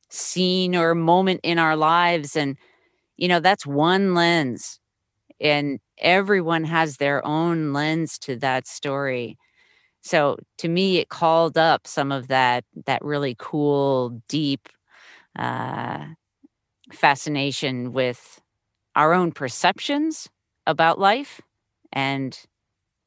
scene 0.09 0.75
or 0.75 0.95
moment 0.95 1.39
in 1.43 1.59
our 1.59 1.75
lives. 1.75 2.35
And, 2.35 2.57
you 3.17 3.27
know, 3.27 3.39
that's 3.39 3.65
one 3.65 4.13
lens. 4.13 4.79
And 5.39 5.79
everyone 5.99 6.65
has 6.65 6.97
their 6.97 7.25
own 7.25 7.73
lens 7.73 8.17
to 8.19 8.35
that 8.37 8.67
story. 8.67 9.37
So 10.01 10.37
to 10.59 10.67
me, 10.67 10.97
it 10.97 11.09
called 11.09 11.57
up 11.57 11.87
some 11.87 12.11
of 12.11 12.27
that 12.29 12.65
that 12.85 13.03
really 13.03 13.35
cool, 13.39 14.21
deep 14.27 14.67
uh, 15.37 16.05
fascination 16.91 17.93
with 17.93 18.41
our 18.95 19.13
own 19.13 19.31
perceptions 19.31 20.29
about 20.67 20.99
life 20.99 21.41
and 21.91 22.37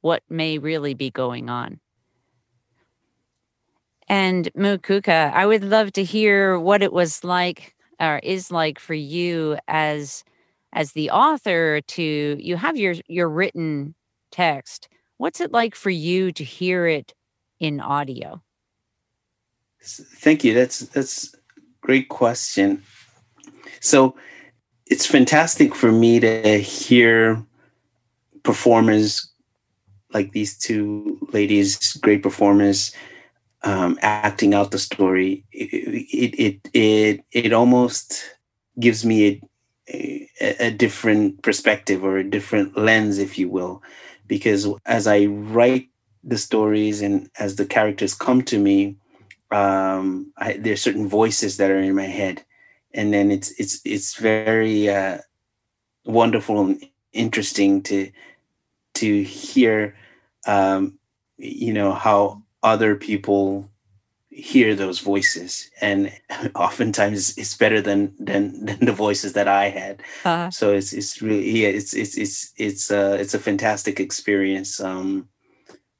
what 0.00 0.22
may 0.28 0.58
really 0.58 0.94
be 0.94 1.10
going 1.10 1.48
on. 1.48 1.80
And 4.08 4.52
Mukuka, 4.54 5.32
I 5.32 5.46
would 5.46 5.64
love 5.64 5.92
to 5.92 6.04
hear 6.04 6.58
what 6.58 6.82
it 6.82 6.92
was 6.92 7.24
like 7.24 7.74
or 7.98 8.20
is 8.22 8.50
like 8.50 8.78
for 8.78 8.94
you 8.94 9.56
as 9.66 10.24
as 10.72 10.92
the 10.92 11.10
author 11.10 11.80
to 11.80 12.36
you 12.38 12.56
have 12.56 12.76
your 12.76 12.94
your 13.08 13.28
written 13.28 13.94
text. 14.30 14.88
What's 15.16 15.40
it 15.40 15.52
like 15.52 15.74
for 15.74 15.90
you 15.90 16.32
to 16.32 16.44
hear 16.44 16.86
it 16.86 17.14
in 17.60 17.80
audio? 17.80 18.42
Thank 19.80 20.44
you. 20.44 20.54
That's 20.54 20.80
that's 20.80 21.34
great 21.80 22.08
question. 22.08 22.82
So 23.80 24.16
it's 24.86 25.06
fantastic 25.06 25.74
for 25.74 25.92
me 25.92 26.20
to 26.20 26.60
hear 26.60 27.42
performers 28.44 29.30
like 30.12 30.30
these 30.32 30.56
two 30.56 31.18
ladies, 31.32 31.94
great 31.94 32.22
performers, 32.22 32.94
um, 33.64 33.98
acting 34.02 34.54
out 34.54 34.70
the 34.70 34.78
story. 34.78 35.44
It, 35.52 36.60
it 36.62 36.70
it 36.72 37.24
it 37.32 37.52
almost 37.52 38.22
gives 38.78 39.04
me 39.04 39.40
a, 39.88 40.28
a, 40.40 40.66
a 40.66 40.70
different 40.70 41.42
perspective 41.42 42.04
or 42.04 42.18
a 42.18 42.30
different 42.30 42.76
lens, 42.76 43.18
if 43.18 43.38
you 43.38 43.48
will, 43.48 43.82
because 44.28 44.68
as 44.86 45.06
I 45.06 45.26
write 45.26 45.88
the 46.22 46.38
stories 46.38 47.02
and 47.02 47.28
as 47.38 47.56
the 47.56 47.66
characters 47.66 48.14
come 48.14 48.42
to 48.42 48.58
me, 48.58 48.96
um, 49.50 50.32
I, 50.38 50.54
there's 50.54 50.80
certain 50.80 51.08
voices 51.08 51.56
that 51.56 51.70
are 51.70 51.80
in 51.80 51.94
my 51.94 52.06
head, 52.06 52.42
and 52.92 53.12
then 53.12 53.30
it's 53.30 53.50
it's 53.58 53.80
it's 53.84 54.16
very 54.16 54.88
uh, 54.88 55.18
wonderful 56.04 56.60
and 56.60 56.84
interesting 57.12 57.82
to 57.82 58.10
to 58.94 59.22
hear 59.22 59.96
um, 60.46 60.98
you 61.36 61.72
know 61.72 61.92
how 61.92 62.42
other 62.62 62.96
people 62.96 63.70
hear 64.34 64.74
those 64.74 64.98
voices. 64.98 65.70
And 65.80 66.12
oftentimes 66.54 67.36
it's 67.38 67.56
better 67.56 67.80
than 67.80 68.14
than, 68.18 68.64
than 68.66 68.84
the 68.84 68.92
voices 68.92 69.32
that 69.34 69.48
i 69.48 69.68
had. 69.68 70.02
Uh-huh. 70.24 70.50
so 70.50 70.72
it's 70.72 70.92
it's 70.92 71.22
really 71.22 71.48
yeah 71.62 71.68
it's 71.68 71.94
it's 71.94 72.16
it's 72.18 72.52
it's 72.56 72.90
uh 72.90 73.16
it's 73.20 73.34
a 73.34 73.38
fantastic 73.38 74.00
experience 74.00 74.80
um 74.80 75.28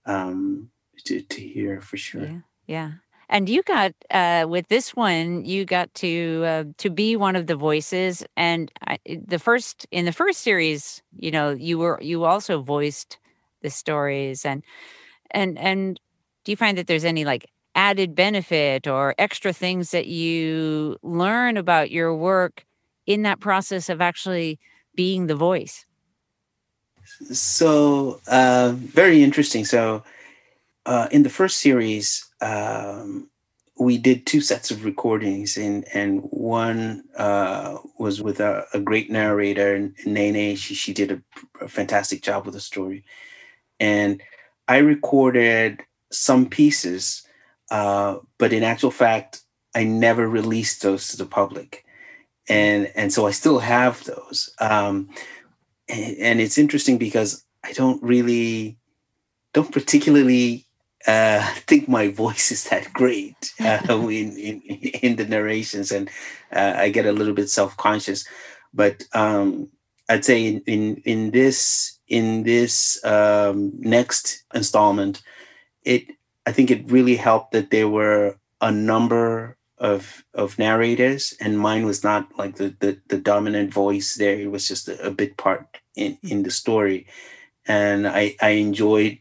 um 0.06 0.70
to 1.04 1.20
to 1.20 1.40
hear 1.40 1.80
for 1.80 1.96
sure. 1.96 2.24
Yeah 2.24 2.40
yeah 2.66 2.90
and 3.28 3.48
you 3.48 3.62
got 3.62 3.92
uh, 4.10 4.46
with 4.48 4.68
this 4.68 4.94
one 4.94 5.44
you 5.44 5.64
got 5.64 5.92
to 5.94 6.42
uh, 6.46 6.64
to 6.78 6.90
be 6.90 7.16
one 7.16 7.36
of 7.36 7.46
the 7.46 7.56
voices. 7.56 8.24
And 8.36 8.70
I, 8.86 8.98
the 9.06 9.38
first 9.38 9.86
in 9.90 10.04
the 10.04 10.12
first 10.12 10.40
series 10.40 11.02
you 11.16 11.30
know 11.30 11.50
you 11.50 11.78
were 11.78 11.98
you 12.02 12.24
also 12.24 12.62
voiced 12.62 13.18
the 13.62 13.70
stories. 13.70 14.44
And 14.44 14.62
and 15.32 15.58
and 15.58 16.00
do 16.44 16.52
you 16.52 16.56
find 16.56 16.78
that 16.78 16.86
there's 16.86 17.04
any 17.04 17.24
like 17.24 17.50
added 17.74 18.14
benefit 18.14 18.86
or 18.86 19.14
extra 19.18 19.52
things 19.52 19.90
that 19.90 20.06
you 20.06 20.96
learn 21.02 21.56
about 21.56 21.90
your 21.90 22.14
work 22.14 22.64
in 23.06 23.22
that 23.22 23.40
process 23.40 23.88
of 23.88 24.00
actually 24.00 24.60
being 24.94 25.26
the 25.26 25.34
voice? 25.34 25.86
So 27.32 28.20
uh, 28.28 28.74
very 28.76 29.22
interesting. 29.22 29.64
So 29.64 30.04
uh, 30.86 31.08
in 31.10 31.22
the 31.22 31.30
first 31.30 31.58
series, 31.58 32.24
um, 32.44 33.30
we 33.78 33.98
did 33.98 34.26
two 34.26 34.40
sets 34.40 34.70
of 34.70 34.84
recordings, 34.84 35.56
and 35.56 35.84
and 35.94 36.20
one 36.30 37.04
uh, 37.16 37.78
was 37.98 38.20
with 38.22 38.38
a, 38.38 38.66
a, 38.74 38.78
great 38.78 39.10
narrator, 39.10 39.90
Nene. 40.04 40.54
She 40.56 40.74
she 40.74 40.92
did 40.92 41.10
a, 41.10 41.22
a, 41.64 41.68
fantastic 41.68 42.22
job 42.22 42.44
with 42.44 42.54
the 42.54 42.60
story, 42.60 43.04
and 43.80 44.22
I 44.68 44.78
recorded 44.78 45.82
some 46.12 46.46
pieces, 46.48 47.26
uh, 47.70 48.18
but 48.38 48.52
in 48.52 48.62
actual 48.62 48.92
fact, 48.92 49.40
I 49.74 49.84
never 49.84 50.28
released 50.28 50.82
those 50.82 51.08
to 51.08 51.16
the 51.16 51.26
public, 51.26 51.84
and 52.48 52.92
and 52.94 53.12
so 53.12 53.26
I 53.26 53.30
still 53.30 53.58
have 53.58 54.04
those. 54.04 54.54
Um, 54.60 55.08
and, 55.88 56.16
and 56.18 56.40
it's 56.40 56.58
interesting 56.58 56.98
because 56.98 57.44
I 57.64 57.72
don't 57.72 58.02
really, 58.02 58.78
don't 59.52 59.72
particularly 59.72 60.63
uh, 61.06 61.42
think 61.66 61.88
my 61.88 62.08
voice 62.24 62.50
is 62.50 62.64
that 62.64 62.92
great 62.92 63.52
uh, 63.60 63.80
in, 63.88 64.36
in, 64.36 64.60
in 65.02 65.16
the 65.16 65.26
narrations, 65.26 65.92
and 65.92 66.10
uh, 66.52 66.74
I 66.76 66.90
get 66.90 67.06
a 67.06 67.12
little 67.12 67.34
bit 67.34 67.50
self 67.50 67.76
conscious. 67.76 68.24
But 68.72 69.04
um, 69.14 69.68
I'd 70.08 70.24
say 70.24 70.46
in, 70.46 70.60
in 70.66 70.96
in 71.04 71.30
this 71.30 71.98
in 72.08 72.42
this 72.42 73.02
um, 73.04 73.72
next 73.78 74.44
installment, 74.54 75.22
it 75.84 76.06
I 76.46 76.52
think 76.52 76.70
it 76.70 76.90
really 76.90 77.16
helped 77.16 77.52
that 77.52 77.70
there 77.70 77.88
were 77.88 78.36
a 78.60 78.70
number 78.70 79.56
of 79.78 80.24
of 80.34 80.58
narrators, 80.58 81.34
and 81.40 81.58
mine 81.58 81.84
was 81.86 82.04
not 82.04 82.28
like 82.38 82.56
the 82.56 82.74
the, 82.80 83.00
the 83.08 83.18
dominant 83.18 83.72
voice 83.72 84.14
there. 84.16 84.38
It 84.38 84.50
was 84.50 84.68
just 84.68 84.88
a, 84.88 85.06
a 85.06 85.10
bit 85.10 85.36
part 85.36 85.66
in 85.96 86.18
in 86.22 86.42
the 86.42 86.50
story, 86.50 87.06
and 87.66 88.06
I 88.06 88.36
I 88.40 88.50
enjoyed 88.50 89.18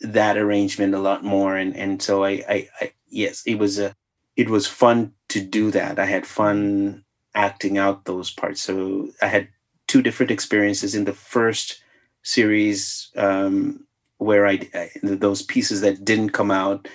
that 0.00 0.36
arrangement 0.36 0.94
a 0.94 0.98
lot 0.98 1.22
more 1.24 1.56
and 1.56 1.76
and 1.76 2.02
so 2.02 2.24
I, 2.24 2.42
I, 2.48 2.68
I 2.80 2.92
yes 3.08 3.42
it 3.46 3.56
was 3.56 3.78
a 3.78 3.94
it 4.36 4.48
was 4.48 4.66
fun 4.66 5.12
to 5.28 5.40
do 5.40 5.70
that 5.72 5.98
i 5.98 6.06
had 6.06 6.26
fun 6.26 7.04
acting 7.34 7.78
out 7.78 8.04
those 8.04 8.30
parts 8.30 8.62
so 8.62 9.10
i 9.20 9.26
had 9.26 9.48
two 9.86 10.02
different 10.02 10.30
experiences 10.30 10.94
in 10.94 11.04
the 11.04 11.12
first 11.12 11.82
series 12.22 13.10
um 13.16 13.84
where 14.18 14.46
I, 14.46 14.68
I 14.74 14.90
those 15.02 15.42
pieces 15.42 15.80
that 15.82 16.04
didn't 16.04 16.30
come 16.30 16.50
out 16.50 16.88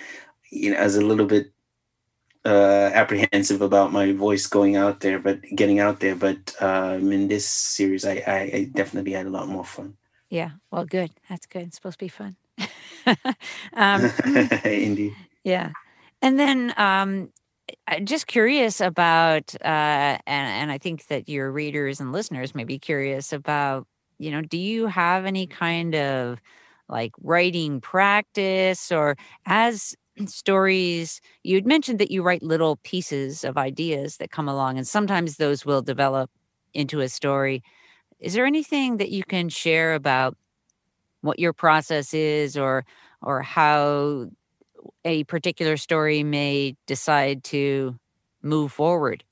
you 0.50 0.70
know 0.70 0.76
as 0.76 0.96
a 0.96 1.04
little 1.04 1.26
bit 1.26 1.52
uh, 2.46 2.90
apprehensive 2.94 3.60
about 3.60 3.92
my 3.92 4.12
voice 4.12 4.46
going 4.46 4.76
out 4.76 5.00
there, 5.00 5.18
but 5.18 5.42
getting 5.56 5.80
out 5.80 5.98
there. 5.98 6.14
But 6.14 6.54
um, 6.60 7.10
in 7.10 7.26
this 7.26 7.44
series, 7.44 8.04
I, 8.04 8.22
I, 8.24 8.38
I, 8.54 8.70
definitely 8.72 9.12
had 9.12 9.26
a 9.26 9.30
lot 9.30 9.48
more 9.48 9.64
fun. 9.64 9.96
Yeah, 10.30 10.52
well, 10.70 10.84
good. 10.84 11.10
That's 11.28 11.46
good. 11.46 11.66
It's 11.66 11.76
supposed 11.76 11.98
to 11.98 12.04
be 12.04 12.08
fun. 12.08 12.36
um, 13.74 14.10
Indeed. 14.64 15.14
Yeah. 15.44 15.70
And 16.22 16.38
then 16.38 16.74
um, 16.76 17.30
just 18.04 18.26
curious 18.26 18.80
about, 18.80 19.54
uh, 19.64 19.66
and, 19.66 20.20
and 20.26 20.72
I 20.72 20.78
think 20.78 21.06
that 21.08 21.28
your 21.28 21.50
readers 21.50 22.00
and 22.00 22.12
listeners 22.12 22.54
may 22.54 22.64
be 22.64 22.78
curious 22.78 23.32
about, 23.32 23.86
you 24.18 24.30
know, 24.30 24.42
do 24.42 24.58
you 24.58 24.86
have 24.86 25.24
any 25.24 25.46
kind 25.46 25.94
of 25.94 26.40
like 26.88 27.12
writing 27.20 27.80
practice 27.80 28.92
or 28.92 29.16
as 29.46 29.94
stories 30.26 31.20
you'd 31.42 31.66
mentioned 31.66 31.98
that 31.98 32.10
you 32.10 32.22
write 32.22 32.42
little 32.42 32.76
pieces 32.84 33.44
of 33.44 33.56
ideas 33.56 34.16
that 34.18 34.30
come 34.30 34.48
along 34.48 34.78
and 34.78 34.86
sometimes 34.86 35.36
those 35.36 35.64
will 35.66 35.82
develop 35.82 36.30
into 36.74 37.00
a 37.00 37.08
story 37.08 37.62
is 38.20 38.34
there 38.34 38.46
anything 38.46 38.96
that 38.98 39.10
you 39.10 39.24
can 39.24 39.48
share 39.48 39.94
about 39.94 40.36
what 41.26 41.38
your 41.38 41.52
process 41.52 42.14
is 42.14 42.56
or 42.56 42.84
or 43.22 43.42
how 43.42 44.30
a 45.04 45.24
particular 45.24 45.76
story 45.76 46.22
may 46.22 46.76
decide 46.86 47.44
to 47.44 47.98
move 48.42 48.72
forward 48.72 49.24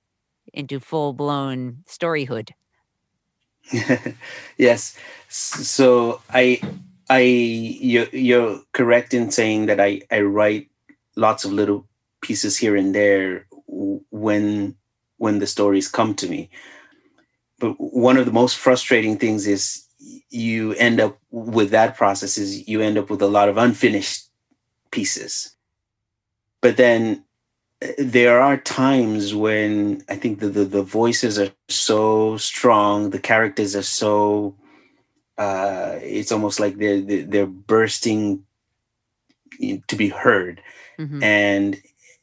into 0.52 0.80
full-blown 0.80 1.78
storyhood. 1.86 2.54
Yes. 4.58 4.96
So 5.28 6.20
i 6.30 6.60
i 7.10 7.20
you're, 7.20 8.08
you're 8.12 8.60
correct 8.72 9.14
in 9.14 9.30
saying 9.30 9.66
that 9.66 9.80
i 9.80 10.00
i 10.10 10.20
write 10.20 10.70
lots 11.16 11.44
of 11.44 11.52
little 11.52 11.86
pieces 12.20 12.56
here 12.56 12.76
and 12.76 12.94
there 12.94 13.46
when 14.10 14.74
when 15.18 15.38
the 15.38 15.46
stories 15.46 15.88
come 15.88 16.14
to 16.14 16.28
me. 16.28 16.50
But 17.58 17.74
one 17.78 18.16
of 18.16 18.26
the 18.26 18.32
most 18.32 18.56
frustrating 18.58 19.18
things 19.18 19.46
is 19.46 19.83
you 20.34 20.72
end 20.74 21.00
up 21.00 21.16
with 21.30 21.70
that 21.70 21.96
process 21.96 22.36
is 22.36 22.66
you 22.68 22.80
end 22.80 22.98
up 22.98 23.08
with 23.08 23.22
a 23.22 23.28
lot 23.28 23.48
of 23.48 23.56
unfinished 23.56 24.28
pieces. 24.90 25.54
But 26.60 26.76
then 26.76 27.24
uh, 27.82 27.88
there 27.98 28.40
are 28.40 28.56
times 28.56 29.34
when 29.34 30.02
I 30.08 30.16
think 30.16 30.40
the, 30.40 30.48
the, 30.48 30.64
the 30.64 30.82
voices 30.82 31.38
are 31.38 31.50
so 31.68 32.36
strong, 32.36 33.10
the 33.10 33.20
characters 33.20 33.76
are 33.76 33.82
so 33.82 34.56
uh, 35.38 35.98
it's 36.02 36.32
almost 36.32 36.60
like 36.60 36.76
they're 36.76 37.00
they're 37.00 37.46
bursting 37.46 38.44
to 39.88 39.96
be 39.96 40.08
heard, 40.08 40.62
mm-hmm. 40.98 41.22
and 41.22 41.76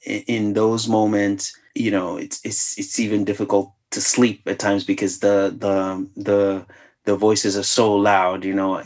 in 0.05 0.53
those 0.53 0.87
moments, 0.87 1.53
you 1.75 1.91
know, 1.91 2.15
it's 2.15 2.39
it's 2.45 2.79
it's 2.79 2.99
even 2.99 3.25
difficult 3.25 3.73
to 3.91 3.99
sleep 3.99 4.41
at 4.47 4.59
times 4.59 4.85
because 4.85 5.19
the 5.19 5.53
the 5.57 6.07
the 6.15 6.65
the 7.05 7.15
voices 7.15 7.57
are 7.57 7.63
so 7.63 7.95
loud, 7.95 8.45
you 8.45 8.53
know, 8.53 8.83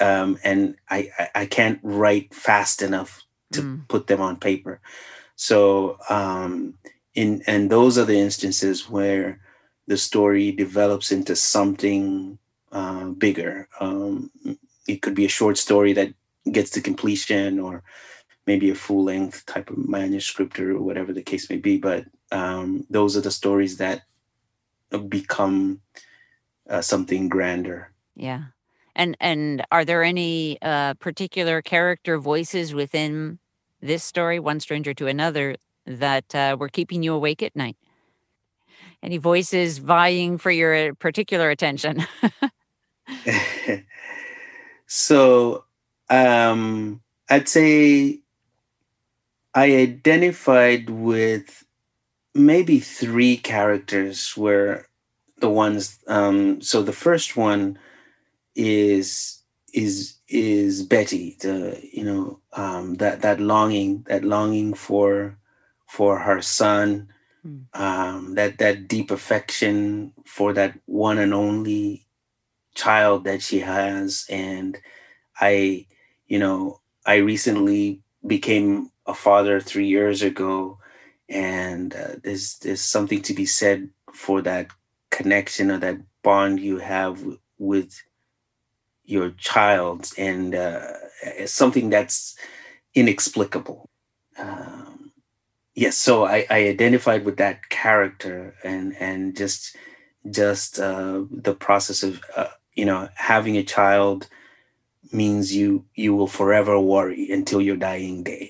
um, 0.00 0.38
and 0.44 0.76
I, 0.90 1.10
I 1.34 1.46
can't 1.46 1.78
write 1.82 2.34
fast 2.34 2.82
enough 2.82 3.24
to 3.52 3.62
mm. 3.62 3.88
put 3.88 4.06
them 4.06 4.20
on 4.20 4.36
paper. 4.36 4.80
So 5.36 5.98
um, 6.08 6.74
in 7.14 7.42
and 7.46 7.70
those 7.70 7.98
are 7.98 8.04
the 8.04 8.18
instances 8.18 8.88
where 8.88 9.40
the 9.86 9.96
story 9.96 10.52
develops 10.52 11.12
into 11.12 11.36
something 11.36 12.38
uh, 12.72 13.06
bigger. 13.06 13.68
Um, 13.80 14.30
it 14.86 15.02
could 15.02 15.14
be 15.14 15.24
a 15.24 15.28
short 15.30 15.58
story 15.58 15.92
that 15.94 16.12
gets 16.50 16.70
to 16.70 16.80
completion, 16.80 17.58
or 17.58 17.82
maybe 18.46 18.70
a 18.70 18.74
full 18.74 19.04
length 19.04 19.46
type 19.46 19.70
of 19.70 19.78
manuscript, 19.88 20.58
or 20.58 20.80
whatever 20.80 21.12
the 21.12 21.22
case 21.22 21.48
may 21.48 21.56
be. 21.56 21.78
But 21.78 22.06
um, 22.32 22.86
those 22.90 23.16
are 23.16 23.22
the 23.22 23.30
stories 23.30 23.76
that 23.78 24.02
become 25.08 25.80
uh, 26.68 26.80
something 26.80 27.28
grander. 27.28 27.92
Yeah. 28.14 28.44
And 28.94 29.16
and 29.20 29.64
are 29.70 29.84
there 29.84 30.02
any 30.02 30.58
uh, 30.60 30.94
particular 30.94 31.62
character 31.62 32.18
voices 32.18 32.74
within 32.74 33.38
this 33.80 34.02
story, 34.02 34.40
One 34.40 34.58
Stranger 34.60 34.92
to 34.94 35.06
Another, 35.06 35.56
that 35.86 36.34
uh, 36.34 36.56
were 36.58 36.68
keeping 36.68 37.02
you 37.02 37.14
awake 37.14 37.42
at 37.42 37.54
night? 37.54 37.76
Any 39.02 39.18
voices 39.18 39.78
vying 39.78 40.38
for 40.38 40.50
your 40.50 40.94
particular 40.96 41.50
attention? 41.50 42.04
so 44.86 45.64
um, 46.10 47.00
I'd 47.30 47.48
say 47.48 48.20
I 49.54 49.76
identified 49.76 50.90
with 50.90 51.64
maybe 52.34 52.80
three 52.80 53.36
characters 53.36 54.36
where 54.36 54.87
the 55.40 55.48
ones 55.50 55.98
um 56.08 56.60
so 56.60 56.82
the 56.82 56.92
first 56.92 57.36
one 57.36 57.78
is 58.54 59.42
is 59.72 60.16
is 60.28 60.82
betty 60.82 61.36
the 61.40 61.80
you 61.92 62.04
know 62.04 62.40
um 62.54 62.94
that 62.94 63.20
that 63.22 63.40
longing 63.40 64.04
that 64.08 64.24
longing 64.24 64.74
for 64.74 65.38
for 65.86 66.18
her 66.18 66.42
son 66.42 67.08
mm. 67.46 67.64
um 67.78 68.34
that 68.34 68.58
that 68.58 68.88
deep 68.88 69.10
affection 69.10 70.12
for 70.24 70.52
that 70.52 70.78
one 70.86 71.18
and 71.18 71.34
only 71.34 72.06
child 72.74 73.24
that 73.24 73.42
she 73.42 73.60
has 73.60 74.26
and 74.28 74.78
i 75.40 75.86
you 76.26 76.38
know 76.38 76.80
i 77.06 77.16
recently 77.16 78.00
became 78.26 78.90
a 79.06 79.14
father 79.14 79.60
3 79.60 79.86
years 79.86 80.22
ago 80.22 80.78
and 81.28 81.94
uh, 81.94 82.16
there's 82.22 82.58
there's 82.58 82.80
something 82.80 83.20
to 83.22 83.34
be 83.34 83.44
said 83.46 83.88
for 84.12 84.40
that 84.42 84.68
connection 85.20 85.70
or 85.72 85.78
that 85.78 85.98
bond 86.22 86.60
you 86.60 86.78
have 86.78 87.16
with 87.58 87.92
your 89.04 89.30
child 89.50 90.10
and 90.18 90.54
uh, 90.54 90.92
something 91.46 91.90
that's 91.90 92.36
inexplicable. 92.94 93.88
Um, 94.38 95.12
yes 95.74 95.96
so 95.96 96.24
I, 96.24 96.46
I 96.50 96.58
identified 96.74 97.24
with 97.24 97.36
that 97.38 97.68
character 97.70 98.54
and 98.64 98.96
and 99.00 99.36
just 99.36 99.76
just 100.30 100.78
uh, 100.78 101.24
the 101.30 101.54
process 101.54 102.02
of 102.02 102.20
uh, 102.36 102.52
you 102.74 102.84
know 102.84 103.08
having 103.16 103.56
a 103.56 103.64
child 103.76 104.28
means 105.12 105.54
you 105.54 105.84
you 105.94 106.14
will 106.16 106.28
forever 106.40 106.78
worry 106.80 107.30
until 107.38 107.60
your 107.62 107.76
dying 107.76 108.22
day. 108.24 108.46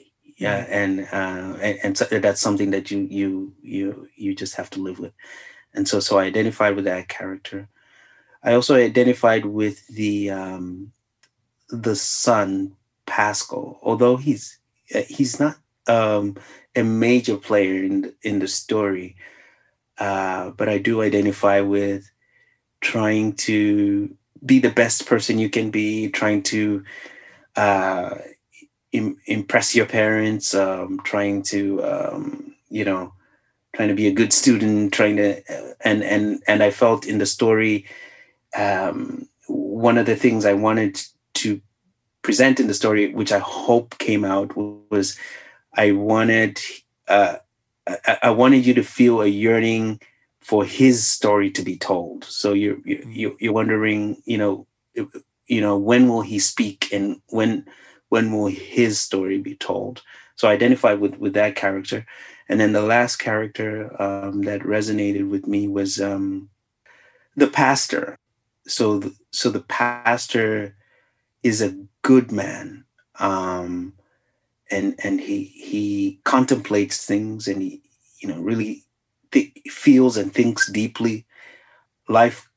Yeah 0.47 0.67
and 0.81 1.01
uh, 1.21 1.51
and, 1.67 1.77
and 1.85 1.99
so 1.99 2.05
that's 2.07 2.41
something 2.41 2.71
that 2.73 2.91
you 2.93 3.01
you 3.21 3.31
you 3.63 4.09
you 4.17 4.35
just 4.43 4.55
have 4.57 4.71
to 4.71 4.81
live 4.81 4.99
with 4.99 5.13
and 5.75 5.89
so 5.89 6.01
so 6.01 6.19
I 6.19 6.25
identified 6.25 6.77
with 6.77 6.85
that 6.87 7.09
character. 7.09 7.69
I 8.43 8.55
also 8.55 8.77
identified 8.77 9.47
with 9.47 9.87
the 9.89 10.31
um, 10.31 10.93
the 11.71 11.97
son 11.97 12.77
Pascal, 13.07 13.79
although 13.83 14.17
he's 14.17 14.59
uh, 14.95 15.03
he's 15.09 15.41
not 15.41 15.57
um, 15.87 16.37
a 16.77 16.83
major 16.83 17.37
player 17.37 17.85
in 17.85 18.15
in 18.23 18.39
the 18.39 18.49
story, 18.49 19.17
uh, 19.99 20.51
but 20.51 20.69
I 20.69 20.79
do 20.79 21.03
identify 21.03 21.61
with 21.61 22.11
trying 22.81 23.35
to 23.35 24.15
be 24.45 24.61
the 24.61 24.71
best 24.71 25.07
person 25.07 25.39
you 25.39 25.51
can 25.51 25.71
be, 25.71 26.09
trying 26.11 26.43
to 26.45 26.85
uh, 27.57 28.17
Im- 28.93 29.19
impress 29.27 29.75
your 29.75 29.87
parents, 29.87 30.55
um, 30.55 31.01
trying 31.05 31.43
to 31.45 31.85
um, 31.85 32.55
you 32.71 32.85
know 32.85 33.13
trying 33.79 33.89
to 33.89 33.95
be 33.95 34.09
a 34.09 34.13
good 34.13 34.33
student, 34.33 34.93
trying 34.93 35.15
to 35.15 35.41
and 35.87 36.03
and 36.03 36.43
and 36.49 36.65
I 36.65 36.73
felt 36.73 37.07
in 37.07 37.19
the 37.19 37.27
story 37.27 37.87
um, 38.57 39.29
one 39.47 39.97
of 39.97 40.07
the 40.07 40.17
things 40.17 40.45
I 40.45 40.55
wanted 40.55 41.01
to 41.35 41.61
present 42.23 42.59
in 42.59 42.67
the 42.67 42.75
story, 42.75 43.15
which 43.15 43.31
I 43.31 43.39
hope 43.39 43.97
came 43.99 44.25
out, 44.25 44.57
was 44.57 45.17
I 45.75 45.93
wanted 45.93 46.61
uh, 47.07 47.37
I, 47.87 48.19
I 48.25 48.31
wanted 48.31 48.67
you 48.67 48.75
to 48.75 48.83
feel 48.83 49.23
a 49.23 49.29
yearning 49.29 50.01
for 50.41 50.65
his 50.65 51.07
story 51.07 51.49
to 51.53 51.63
be 51.63 51.77
told. 51.77 52.25
So 52.25 52.55
you're 52.55 52.79
you're, 52.85 53.35
you're 53.39 53.53
wondering, 53.53 54.21
you 54.25 54.39
know, 54.39 54.67
you 55.47 55.61
know, 55.61 55.79
when 55.79 56.09
will 56.09 56.23
he 56.23 56.41
speak 56.41 56.93
and 56.93 57.23
when 57.29 57.65
when 58.09 58.33
will 58.33 58.47
his 58.49 59.01
story 59.01 59.39
be 59.39 59.55
told? 59.55 60.03
So 60.35 60.49
I 60.49 60.55
identified 60.55 60.99
with 60.99 61.15
with 61.19 61.35
that 61.35 61.55
character, 61.55 62.05
and 62.49 62.59
then 62.61 62.73
the 62.73 62.83
last 62.83 63.17
character 63.17 64.01
um, 64.01 64.43
that 64.43 64.63
resonated 64.63 65.29
with 65.29 65.47
me 65.47 65.69
was 65.69 66.01
um, 66.01 66.49
the 67.37 67.47
pastor. 67.47 68.17
So 68.67 68.99
the, 68.99 69.15
so 69.31 69.51
the 69.51 69.61
pastor 69.63 70.77
is 71.43 71.61
a 71.61 71.77
good 72.03 72.33
man, 72.33 72.85
um, 73.19 73.95
and 74.71 74.95
and 75.03 75.21
he 75.21 75.45
he 75.45 76.21
contemplates 76.25 77.05
things 77.05 77.49
and 77.49 77.63
he 77.63 77.83
you 78.21 78.29
know 78.29 78.41
really 78.41 78.85
th- 79.33 79.53
feels 79.71 80.17
and 80.17 80.33
thinks 80.33 80.71
deeply. 80.71 81.27
Life 82.09 82.49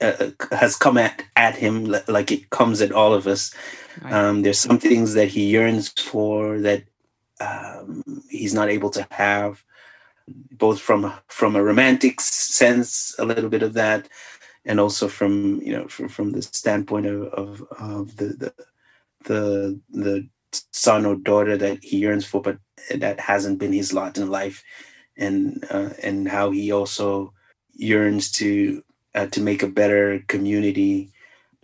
uh, 0.00 0.30
has 0.52 0.76
come 0.76 0.98
at, 0.98 1.22
at 1.36 1.56
him 1.56 1.84
like 2.08 2.30
it 2.30 2.50
comes 2.50 2.80
at 2.80 2.92
all 2.92 3.14
of 3.14 3.26
us. 3.26 3.54
Right. 4.02 4.12
Um, 4.12 4.42
there's 4.42 4.58
some 4.58 4.78
things 4.78 5.14
that 5.14 5.28
he 5.28 5.46
yearns 5.46 5.88
for 5.88 6.58
that 6.60 6.84
um, 7.40 8.02
he's 8.28 8.54
not 8.54 8.68
able 8.68 8.90
to 8.90 9.06
have, 9.10 9.64
both 10.52 10.80
from 10.80 11.12
from 11.28 11.56
a 11.56 11.62
romantic 11.62 12.20
sense, 12.20 13.14
a 13.18 13.24
little 13.24 13.50
bit 13.50 13.62
of 13.62 13.74
that, 13.74 14.08
and 14.64 14.78
also 14.78 15.08
from 15.08 15.60
you 15.62 15.72
know 15.72 15.88
from, 15.88 16.08
from 16.08 16.32
the 16.32 16.42
standpoint 16.42 17.06
of, 17.06 17.22
of, 17.32 17.62
of 17.78 18.16
the, 18.16 18.26
the 18.26 18.54
the 19.24 19.80
the 19.90 20.28
son 20.72 21.06
or 21.06 21.16
daughter 21.16 21.56
that 21.56 21.82
he 21.82 21.98
yearns 21.98 22.26
for, 22.26 22.42
but 22.42 22.58
that 22.94 23.20
hasn't 23.20 23.58
been 23.58 23.72
his 23.72 23.92
lot 23.92 24.18
in 24.18 24.30
life, 24.30 24.62
and 25.16 25.64
uh, 25.70 25.90
and 26.02 26.28
how 26.28 26.50
he 26.50 26.72
also 26.72 27.32
yearns 27.72 28.30
to 28.32 28.82
uh, 29.14 29.26
to 29.26 29.40
make 29.40 29.62
a 29.62 29.68
better 29.68 30.22
community. 30.28 31.10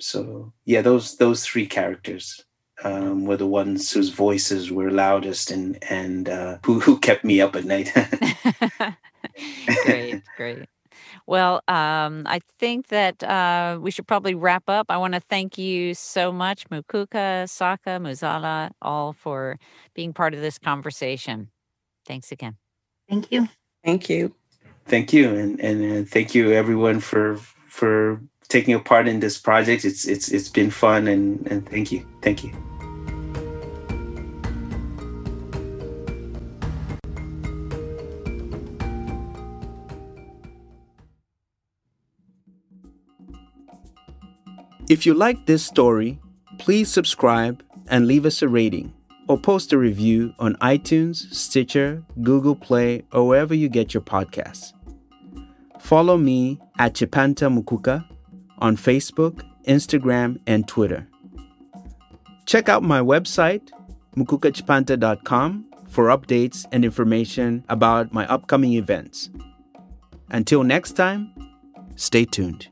So 0.00 0.52
yeah, 0.64 0.82
those 0.82 1.16
those 1.18 1.44
three 1.44 1.66
characters 1.66 2.45
um, 2.84 3.24
were 3.24 3.36
the 3.36 3.46
ones 3.46 3.90
whose 3.90 4.10
voices 4.10 4.70
were 4.70 4.90
loudest 4.90 5.50
and 5.50 5.82
and 5.90 6.28
uh, 6.28 6.58
who 6.64 6.80
who 6.80 6.98
kept 6.98 7.24
me 7.24 7.40
up 7.40 7.56
at 7.56 7.64
night. 7.64 7.92
great, 9.84 10.22
great. 10.36 10.66
Well, 11.26 11.62
um, 11.66 12.22
I 12.26 12.40
think 12.58 12.88
that 12.88 13.22
uh, 13.22 13.78
we 13.80 13.90
should 13.90 14.06
probably 14.06 14.34
wrap 14.34 14.64
up. 14.68 14.86
I 14.90 14.96
want 14.96 15.14
to 15.14 15.20
thank 15.20 15.58
you 15.58 15.94
so 15.94 16.30
much, 16.30 16.68
Mukuka, 16.68 17.48
Saka, 17.48 17.98
Muzala, 18.00 18.70
all 18.80 19.12
for 19.12 19.58
being 19.94 20.12
part 20.12 20.34
of 20.34 20.40
this 20.40 20.58
conversation. 20.58 21.50
Thanks 22.06 22.30
again. 22.30 22.56
Thank 23.08 23.32
you. 23.32 23.48
Thank 23.84 24.08
you. 24.08 24.34
Thank 24.86 25.12
you, 25.12 25.34
and 25.34 25.60
and 25.60 26.06
uh, 26.06 26.08
thank 26.08 26.34
you 26.34 26.52
everyone 26.52 27.00
for 27.00 27.36
for 27.68 28.20
taking 28.48 28.74
a 28.74 28.78
part 28.80 29.08
in 29.08 29.20
this 29.20 29.38
project. 29.38 29.84
It's 29.84 30.06
it's 30.06 30.28
it's 30.28 30.48
been 30.48 30.70
fun, 30.70 31.08
and 31.08 31.46
and 31.46 31.68
thank 31.68 31.92
you, 31.92 32.06
thank 32.22 32.44
you. 32.44 32.52
If 44.88 45.04
you 45.04 45.14
like 45.14 45.46
this 45.46 45.64
story, 45.64 46.20
please 46.58 46.88
subscribe 46.88 47.64
and 47.88 48.06
leave 48.06 48.24
us 48.24 48.40
a 48.40 48.48
rating 48.48 48.92
or 49.28 49.36
post 49.36 49.72
a 49.72 49.78
review 49.78 50.32
on 50.38 50.54
iTunes, 50.56 51.32
Stitcher, 51.34 52.04
Google 52.22 52.54
Play, 52.54 53.02
or 53.12 53.26
wherever 53.26 53.52
you 53.52 53.68
get 53.68 53.92
your 53.92 54.00
podcasts. 54.00 54.72
Follow 55.80 56.16
me 56.16 56.60
at 56.78 56.94
Chipanta 56.94 57.50
Mukuka 57.50 58.04
on 58.58 58.76
Facebook, 58.76 59.42
Instagram, 59.64 60.38
and 60.46 60.66
Twitter. 60.66 61.06
Check 62.46 62.68
out 62.68 62.82
my 62.82 63.00
website, 63.00 63.70
mukukachipanta.com, 64.16 65.64
for 65.88 66.06
updates 66.06 66.66
and 66.72 66.84
information 66.84 67.64
about 67.68 68.12
my 68.12 68.26
upcoming 68.28 68.74
events. 68.74 69.30
Until 70.30 70.62
next 70.62 70.92
time, 70.92 71.32
stay 71.96 72.24
tuned. 72.24 72.68